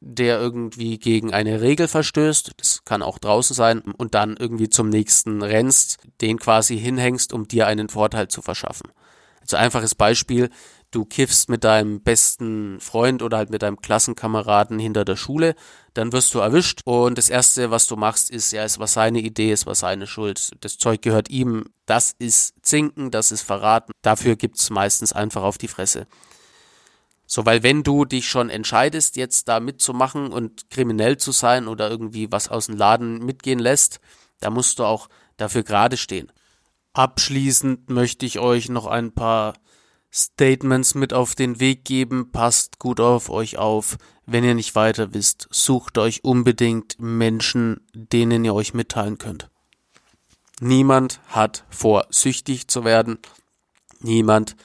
der 0.00 0.40
irgendwie 0.40 0.98
gegen 0.98 1.32
eine 1.32 1.60
Regel 1.60 1.86
verstößt, 1.86 2.52
das 2.56 2.84
kann 2.84 3.02
auch 3.02 3.18
draußen 3.18 3.54
sein, 3.54 3.80
und 3.80 4.14
dann 4.14 4.36
irgendwie 4.36 4.70
zum 4.70 4.88
nächsten 4.88 5.42
rennst, 5.42 5.98
den 6.20 6.38
quasi 6.38 6.78
hinhängst, 6.78 7.32
um 7.32 7.46
dir 7.46 7.66
einen 7.66 7.90
Vorteil 7.90 8.28
zu 8.28 8.40
verschaffen. 8.40 8.90
Also 9.42 9.56
einfaches 9.56 9.94
Beispiel, 9.94 10.50
du 10.90 11.04
kiffst 11.04 11.48
mit 11.48 11.64
deinem 11.64 12.00
besten 12.00 12.80
Freund 12.80 13.22
oder 13.22 13.36
halt 13.36 13.50
mit 13.50 13.62
deinem 13.62 13.80
Klassenkameraden 13.80 14.78
hinter 14.78 15.04
der 15.04 15.16
Schule, 15.16 15.54
dann 15.94 16.12
wirst 16.12 16.34
du 16.34 16.38
erwischt. 16.38 16.80
Und 16.84 17.18
das 17.18 17.28
erste, 17.28 17.70
was 17.70 17.86
du 17.86 17.96
machst, 17.96 18.30
ist, 18.30 18.52
ja, 18.52 18.64
es 18.64 18.78
war 18.78 18.86
seine 18.86 19.20
Idee, 19.20 19.52
es 19.52 19.66
war 19.66 19.74
seine 19.74 20.06
Schuld, 20.06 20.52
das 20.60 20.78
Zeug 20.78 21.02
gehört 21.02 21.30
ihm, 21.30 21.64
das 21.86 22.14
ist 22.18 22.54
Zinken, 22.62 23.10
das 23.10 23.32
ist 23.32 23.42
Verraten, 23.42 23.92
dafür 24.02 24.36
gibt's 24.36 24.70
meistens 24.70 25.12
einfach 25.12 25.42
auf 25.42 25.58
die 25.58 25.68
Fresse. 25.68 26.06
So, 27.32 27.46
weil 27.46 27.62
wenn 27.62 27.84
du 27.84 28.04
dich 28.04 28.28
schon 28.28 28.50
entscheidest, 28.50 29.14
jetzt 29.14 29.46
da 29.46 29.60
mitzumachen 29.60 30.32
und 30.32 30.68
kriminell 30.68 31.16
zu 31.16 31.30
sein 31.30 31.68
oder 31.68 31.88
irgendwie 31.88 32.32
was 32.32 32.48
aus 32.48 32.66
dem 32.66 32.76
Laden 32.76 33.24
mitgehen 33.24 33.60
lässt, 33.60 34.00
da 34.40 34.50
musst 34.50 34.80
du 34.80 34.84
auch 34.84 35.08
dafür 35.36 35.62
gerade 35.62 35.96
stehen. 35.96 36.32
Abschließend 36.92 37.88
möchte 37.88 38.26
ich 38.26 38.40
euch 38.40 38.68
noch 38.68 38.86
ein 38.86 39.12
paar 39.12 39.54
Statements 40.12 40.96
mit 40.96 41.12
auf 41.12 41.36
den 41.36 41.60
Weg 41.60 41.84
geben. 41.84 42.32
Passt 42.32 42.80
gut 42.80 42.98
auf 42.98 43.30
euch 43.30 43.58
auf. 43.58 43.96
Wenn 44.26 44.42
ihr 44.42 44.56
nicht 44.56 44.74
weiter 44.74 45.14
wisst, 45.14 45.46
sucht 45.52 45.98
euch 45.98 46.24
unbedingt 46.24 46.96
Menschen, 46.98 47.86
denen 47.94 48.44
ihr 48.44 48.54
euch 48.54 48.74
mitteilen 48.74 49.18
könnt. 49.18 49.48
Niemand 50.60 51.20
hat 51.28 51.64
vor, 51.70 52.08
süchtig 52.10 52.66
zu 52.66 52.84
werden. 52.84 53.20
Niemand 54.00 54.56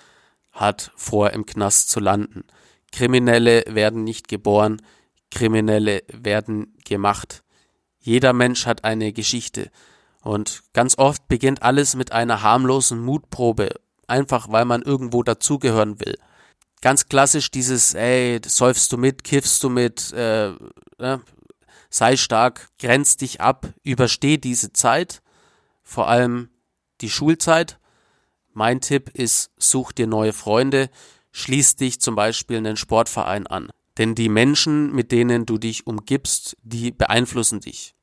hat 0.55 0.91
vor, 0.95 1.31
im 1.31 1.45
Knast 1.45 1.89
zu 1.89 1.99
landen. 1.99 2.45
Kriminelle 2.91 3.63
werden 3.67 4.03
nicht 4.03 4.27
geboren, 4.27 4.81
Kriminelle 5.29 6.03
werden 6.07 6.73
gemacht. 6.85 7.43
Jeder 7.99 8.33
Mensch 8.33 8.65
hat 8.65 8.83
eine 8.83 9.11
Geschichte. 9.13 9.69
Und 10.21 10.63
ganz 10.73 10.97
oft 10.97 11.27
beginnt 11.27 11.61
alles 11.61 11.95
mit 11.95 12.11
einer 12.11 12.41
harmlosen 12.41 13.03
Mutprobe, 13.03 13.69
einfach 14.07 14.47
weil 14.49 14.65
man 14.65 14.81
irgendwo 14.81 15.23
dazugehören 15.23 15.99
will. 15.99 16.17
Ganz 16.81 17.09
klassisch 17.09 17.51
dieses, 17.51 17.93
ey, 17.93 18.39
säufst 18.45 18.91
du 18.91 18.97
mit, 18.97 19.23
kiffst 19.23 19.63
du 19.63 19.69
mit, 19.69 20.13
äh, 20.13 20.51
äh, 20.99 21.17
sei 21.89 22.15
stark, 22.15 22.69
grenz 22.79 23.17
dich 23.17 23.41
ab, 23.41 23.67
übersteh 23.83 24.37
diese 24.37 24.71
Zeit, 24.71 25.21
vor 25.83 26.07
allem 26.07 26.49
die 27.01 27.09
Schulzeit 27.09 27.79
mein 28.55 28.81
Tipp 28.81 29.09
ist, 29.13 29.51
such 29.57 29.91
dir 29.91 30.07
neue 30.07 30.33
Freunde, 30.33 30.89
schließ 31.31 31.75
dich 31.75 31.99
zum 31.99 32.15
Beispiel 32.15 32.57
einen 32.57 32.77
Sportverein 32.77 33.47
an. 33.47 33.69
Denn 33.97 34.15
die 34.15 34.29
Menschen, 34.29 34.93
mit 34.93 35.11
denen 35.11 35.45
du 35.45 35.57
dich 35.57 35.87
umgibst, 35.87 36.57
die 36.63 36.91
beeinflussen 36.91 37.59
dich. 37.59 37.95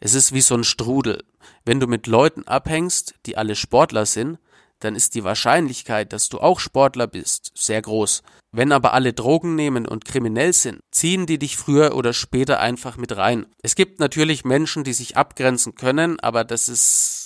Es 0.00 0.14
ist 0.14 0.32
wie 0.32 0.40
so 0.40 0.54
ein 0.54 0.64
Strudel. 0.64 1.24
Wenn 1.64 1.80
du 1.80 1.86
mit 1.86 2.06
Leuten 2.06 2.44
abhängst, 2.44 3.14
die 3.26 3.36
alle 3.36 3.56
Sportler 3.56 4.06
sind, 4.06 4.38
dann 4.80 4.94
ist 4.94 5.14
die 5.14 5.24
Wahrscheinlichkeit, 5.24 6.12
dass 6.12 6.28
du 6.28 6.38
auch 6.38 6.60
Sportler 6.60 7.06
bist, 7.06 7.50
sehr 7.54 7.80
groß. 7.80 8.22
Wenn 8.52 8.72
aber 8.72 8.92
alle 8.92 9.12
Drogen 9.12 9.54
nehmen 9.54 9.86
und 9.86 10.04
kriminell 10.04 10.52
sind, 10.52 10.80
ziehen 10.90 11.26
die 11.26 11.38
dich 11.38 11.56
früher 11.56 11.94
oder 11.96 12.12
später 12.12 12.60
einfach 12.60 12.96
mit 12.96 13.16
rein. 13.16 13.46
Es 13.62 13.74
gibt 13.74 14.00
natürlich 14.00 14.44
Menschen, 14.44 14.84
die 14.84 14.92
sich 14.92 15.16
abgrenzen 15.16 15.74
können, 15.74 16.20
aber 16.20 16.44
das 16.44 16.68
ist 16.68 17.25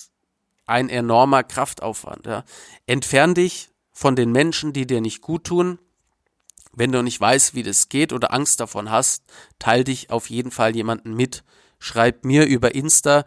ein 0.70 0.88
enormer 0.88 1.42
Kraftaufwand. 1.42 2.26
Ja. 2.26 2.44
Entfern 2.86 3.34
dich 3.34 3.70
von 3.92 4.16
den 4.16 4.32
Menschen, 4.32 4.72
die 4.72 4.86
dir 4.86 5.00
nicht 5.00 5.20
gut 5.20 5.44
tun. 5.44 5.78
Wenn 6.72 6.92
du 6.92 7.02
nicht 7.02 7.20
weißt, 7.20 7.54
wie 7.54 7.64
das 7.64 7.88
geht 7.88 8.12
oder 8.12 8.32
Angst 8.32 8.60
davon 8.60 8.90
hast, 8.90 9.24
teil 9.58 9.84
dich 9.84 10.10
auf 10.10 10.30
jeden 10.30 10.52
Fall 10.52 10.74
jemanden 10.74 11.14
mit. 11.14 11.42
Schreib 11.78 12.24
mir 12.24 12.46
über 12.46 12.74
Insta 12.74 13.24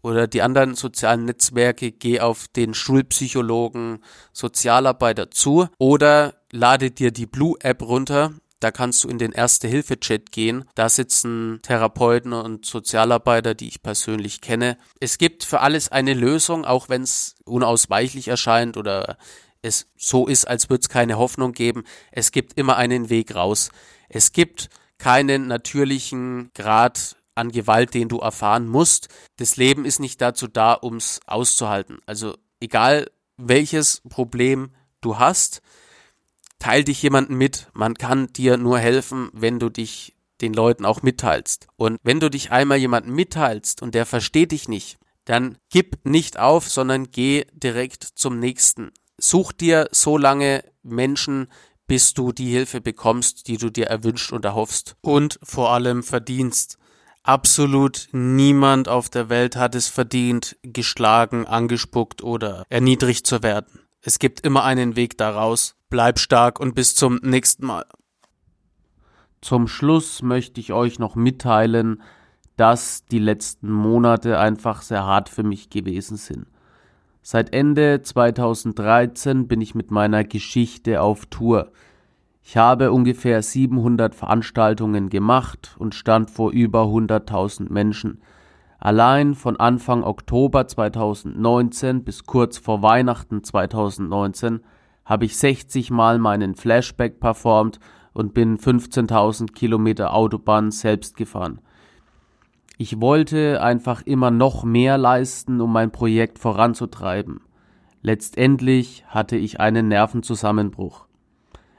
oder 0.00 0.26
die 0.26 0.42
anderen 0.42 0.74
sozialen 0.74 1.26
Netzwerke, 1.26 1.92
geh 1.92 2.20
auf 2.20 2.48
den 2.48 2.74
Schulpsychologen, 2.74 4.02
Sozialarbeiter 4.32 5.30
zu 5.30 5.68
oder 5.78 6.34
lade 6.50 6.90
dir 6.90 7.12
die 7.12 7.26
Blue 7.26 7.56
App 7.60 7.82
runter. 7.82 8.32
Da 8.62 8.70
kannst 8.70 9.02
du 9.02 9.08
in 9.08 9.18
den 9.18 9.32
Erste-Hilfe-Chat 9.32 10.30
gehen. 10.30 10.64
Da 10.76 10.88
sitzen 10.88 11.58
Therapeuten 11.62 12.32
und 12.32 12.64
Sozialarbeiter, 12.64 13.56
die 13.56 13.66
ich 13.66 13.82
persönlich 13.82 14.40
kenne. 14.40 14.78
Es 15.00 15.18
gibt 15.18 15.42
für 15.42 15.62
alles 15.62 15.90
eine 15.90 16.14
Lösung, 16.14 16.64
auch 16.64 16.88
wenn 16.88 17.02
es 17.02 17.34
unausweichlich 17.44 18.28
erscheint 18.28 18.76
oder 18.76 19.18
es 19.62 19.88
so 19.96 20.28
ist, 20.28 20.46
als 20.46 20.70
würde 20.70 20.82
es 20.82 20.88
keine 20.88 21.18
Hoffnung 21.18 21.54
geben. 21.54 21.82
Es 22.12 22.30
gibt 22.30 22.56
immer 22.56 22.76
einen 22.76 23.10
Weg 23.10 23.34
raus. 23.34 23.72
Es 24.08 24.30
gibt 24.30 24.68
keinen 24.96 25.48
natürlichen 25.48 26.52
Grad 26.54 27.16
an 27.34 27.50
Gewalt, 27.50 27.94
den 27.94 28.08
du 28.08 28.18
erfahren 28.18 28.68
musst. 28.68 29.08
Das 29.38 29.56
Leben 29.56 29.84
ist 29.84 29.98
nicht 29.98 30.20
dazu 30.20 30.46
da, 30.46 30.78
ums 30.80 31.18
auszuhalten. 31.26 31.98
Also 32.06 32.36
egal 32.60 33.10
welches 33.36 34.02
Problem 34.08 34.72
du 35.00 35.18
hast, 35.18 35.62
teil 36.62 36.84
dich 36.84 37.02
jemanden 37.02 37.34
mit. 37.34 37.66
Man 37.72 37.94
kann 37.94 38.32
dir 38.32 38.56
nur 38.56 38.78
helfen, 38.78 39.30
wenn 39.32 39.58
du 39.58 39.68
dich 39.68 40.14
den 40.40 40.54
Leuten 40.54 40.84
auch 40.84 41.02
mitteilst. 41.02 41.66
Und 41.74 41.98
wenn 42.04 42.20
du 42.20 42.30
dich 42.30 42.52
einmal 42.52 42.78
jemanden 42.78 43.12
mitteilst 43.12 43.82
und 43.82 43.96
der 43.96 44.06
versteht 44.06 44.52
dich 44.52 44.68
nicht, 44.68 44.98
dann 45.24 45.58
gib 45.70 46.06
nicht 46.06 46.38
auf, 46.38 46.68
sondern 46.70 47.10
geh 47.10 47.46
direkt 47.52 48.04
zum 48.04 48.38
nächsten. 48.38 48.92
Such 49.18 49.50
dir 49.50 49.88
so 49.90 50.16
lange 50.16 50.62
Menschen, 50.84 51.48
bis 51.88 52.14
du 52.14 52.30
die 52.30 52.52
Hilfe 52.52 52.80
bekommst, 52.80 53.48
die 53.48 53.56
du 53.56 53.68
dir 53.68 53.86
erwünscht 53.86 54.32
und 54.32 54.44
erhoffst. 54.44 54.94
Und 55.00 55.40
vor 55.42 55.70
allem 55.70 56.04
verdienst. 56.04 56.78
Absolut 57.24 58.08
niemand 58.12 58.88
auf 58.88 59.10
der 59.10 59.28
Welt 59.28 59.56
hat 59.56 59.74
es 59.74 59.88
verdient, 59.88 60.56
geschlagen, 60.62 61.44
angespuckt 61.44 62.22
oder 62.22 62.64
erniedrigt 62.68 63.26
zu 63.26 63.42
werden. 63.42 63.80
Es 64.00 64.20
gibt 64.20 64.46
immer 64.46 64.62
einen 64.62 64.94
Weg 64.94 65.18
daraus. 65.18 65.74
Bleib 65.92 66.18
stark 66.18 66.58
und 66.58 66.74
bis 66.74 66.94
zum 66.94 67.20
nächsten 67.22 67.66
Mal. 67.66 67.84
Zum 69.42 69.68
Schluss 69.68 70.22
möchte 70.22 70.58
ich 70.58 70.72
euch 70.72 70.98
noch 70.98 71.16
mitteilen, 71.16 72.00
dass 72.56 73.04
die 73.04 73.18
letzten 73.18 73.70
Monate 73.70 74.38
einfach 74.38 74.80
sehr 74.80 75.04
hart 75.04 75.28
für 75.28 75.42
mich 75.42 75.68
gewesen 75.68 76.16
sind. 76.16 76.46
Seit 77.20 77.52
Ende 77.52 78.00
2013 78.00 79.46
bin 79.48 79.60
ich 79.60 79.74
mit 79.74 79.90
meiner 79.90 80.24
Geschichte 80.24 81.02
auf 81.02 81.26
Tour. 81.26 81.72
Ich 82.42 82.56
habe 82.56 82.90
ungefähr 82.90 83.42
700 83.42 84.14
Veranstaltungen 84.14 85.10
gemacht 85.10 85.76
und 85.78 85.94
stand 85.94 86.30
vor 86.30 86.52
über 86.52 86.84
100.000 86.84 87.70
Menschen. 87.70 88.22
Allein 88.78 89.34
von 89.34 89.60
Anfang 89.60 90.04
Oktober 90.04 90.66
2019 90.66 92.02
bis 92.02 92.24
kurz 92.24 92.56
vor 92.56 92.80
Weihnachten 92.80 93.44
2019 93.44 94.62
habe 95.12 95.26
ich 95.26 95.36
60 95.36 95.90
Mal 95.90 96.18
meinen 96.18 96.54
Flashback 96.54 97.20
performt 97.20 97.80
und 98.14 98.32
bin 98.32 98.56
15.000 98.56 99.52
Kilometer 99.52 100.14
Autobahn 100.14 100.70
selbst 100.70 101.18
gefahren. 101.18 101.60
Ich 102.78 102.98
wollte 102.98 103.60
einfach 103.62 104.00
immer 104.06 104.30
noch 104.30 104.64
mehr 104.64 104.96
leisten, 104.96 105.60
um 105.60 105.70
mein 105.70 105.92
Projekt 105.92 106.38
voranzutreiben. 106.38 107.42
Letztendlich 108.00 109.04
hatte 109.06 109.36
ich 109.36 109.60
einen 109.60 109.88
Nervenzusammenbruch. 109.88 111.04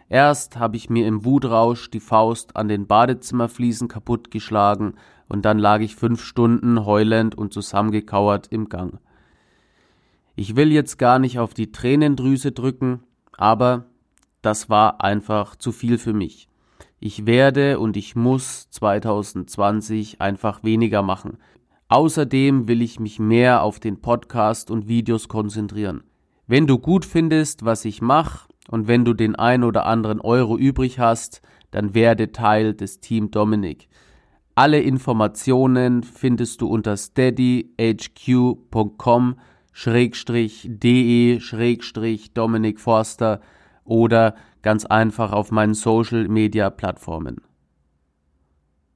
Erst 0.09 0.59
habe 0.59 0.77
ich 0.77 0.91
mir 0.91 1.07
im 1.07 1.25
Wutrausch 1.25 1.89
die 1.89 2.01
Faust 2.01 2.55
an 2.55 2.67
den 2.67 2.85
Badezimmerfliesen 2.85 3.87
kaputtgeschlagen 3.87 4.93
und 5.27 5.43
dann 5.43 5.57
lag 5.57 5.79
ich 5.79 5.95
fünf 5.95 6.23
Stunden 6.23 6.85
heulend 6.85 7.33
und 7.33 7.51
zusammengekauert 7.51 8.45
im 8.51 8.69
Gang. 8.69 8.99
Ich 10.35 10.55
will 10.55 10.71
jetzt 10.71 10.99
gar 10.99 11.17
nicht 11.17 11.39
auf 11.39 11.55
die 11.55 11.71
Tränendrüse 11.71 12.51
drücken, 12.51 13.01
aber 13.37 13.85
das 14.41 14.69
war 14.69 15.01
einfach 15.01 15.55
zu 15.55 15.71
viel 15.71 15.97
für 15.97 16.13
mich. 16.13 16.47
Ich 16.99 17.25
werde 17.25 17.79
und 17.79 17.97
ich 17.97 18.15
muss 18.15 18.69
2020 18.69 20.21
einfach 20.21 20.63
weniger 20.63 21.01
machen. 21.01 21.37
Außerdem 21.89 22.67
will 22.67 22.81
ich 22.81 22.99
mich 22.99 23.19
mehr 23.19 23.61
auf 23.61 23.79
den 23.79 24.01
Podcast 24.01 24.71
und 24.71 24.87
Videos 24.87 25.27
konzentrieren. 25.27 26.03
Wenn 26.47 26.67
du 26.67 26.79
gut 26.79 27.05
findest, 27.05 27.65
was 27.65 27.85
ich 27.85 28.01
mache 28.01 28.47
und 28.69 28.87
wenn 28.87 29.05
du 29.05 29.13
den 29.13 29.35
ein 29.35 29.63
oder 29.63 29.85
anderen 29.85 30.21
Euro 30.21 30.57
übrig 30.57 30.99
hast, 30.99 31.41
dann 31.71 31.93
werde 31.93 32.31
Teil 32.31 32.73
des 32.73 32.99
Team 32.99 33.31
Dominik. 33.31 33.89
Alle 34.55 34.79
Informationen 34.79 36.03
findest 36.03 36.61
du 36.61 36.67
unter 36.67 36.95
steadyhq.com 36.95 39.35
de 40.65 41.39
Dominik 42.33 42.79
Forster 42.79 43.41
oder 43.83 44.35
ganz 44.61 44.85
einfach 44.85 45.31
auf 45.31 45.51
meinen 45.51 45.73
Social 45.73 46.27
Media 46.27 46.69
Plattformen. 46.69 47.41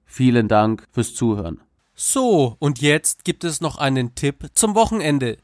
Vielen 0.06 0.48
Dank 0.48 0.88
fürs 0.92 1.14
Zuhören. 1.14 1.62
So, 1.94 2.56
und 2.60 2.80
jetzt 2.80 3.26
gibt 3.26 3.44
es 3.44 3.60
noch 3.60 3.78
einen 3.78 4.16
Tipp 4.16 4.48
zum 4.54 4.76
Wochenende. 4.76 5.38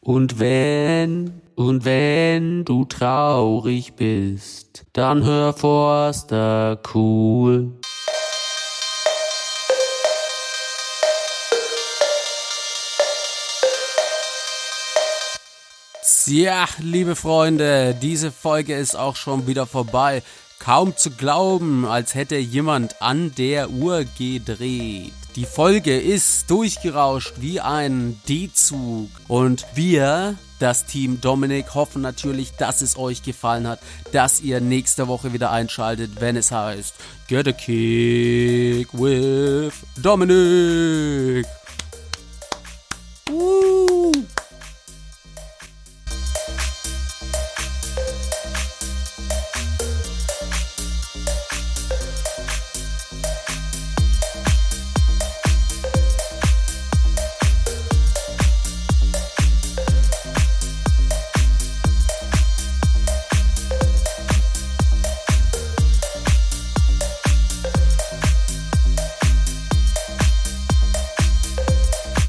Und 0.00 0.38
wenn, 0.38 1.42
und 1.56 1.84
wenn 1.84 2.64
du 2.64 2.86
traurig 2.86 3.94
bist, 3.94 4.86
dann 4.94 5.24
hör 5.24 5.52
Forster 5.52 6.80
cool. 6.94 7.72
Ja, 16.26 16.66
liebe 16.78 17.16
Freunde, 17.16 17.96
diese 18.00 18.30
Folge 18.30 18.74
ist 18.74 18.96
auch 18.96 19.16
schon 19.16 19.46
wieder 19.46 19.66
vorbei. 19.66 20.22
Kaum 20.58 20.96
zu 20.96 21.10
glauben, 21.10 21.86
als 21.86 22.14
hätte 22.14 22.36
jemand 22.36 23.00
an 23.00 23.34
der 23.36 23.70
Uhr 23.70 24.04
gedreht. 24.18 25.12
Die 25.36 25.46
Folge 25.46 25.98
ist 25.98 26.50
durchgerauscht 26.50 27.34
wie 27.38 27.60
ein 27.60 28.20
D-Zug. 28.28 29.08
Und 29.28 29.64
wir, 29.74 30.34
das 30.58 30.84
Team 30.84 31.20
Dominik, 31.20 31.74
hoffen 31.74 32.02
natürlich, 32.02 32.52
dass 32.52 32.82
es 32.82 32.98
euch 32.98 33.22
gefallen 33.22 33.66
hat, 33.66 33.80
dass 34.12 34.40
ihr 34.40 34.60
nächste 34.60 35.08
Woche 35.08 35.32
wieder 35.32 35.50
einschaltet, 35.50 36.20
wenn 36.20 36.36
es 36.36 36.50
heißt 36.50 36.94
Get 37.28 37.48
a 37.48 37.52
Kick 37.52 38.92
with 38.92 39.72
Dominik. 40.02 41.46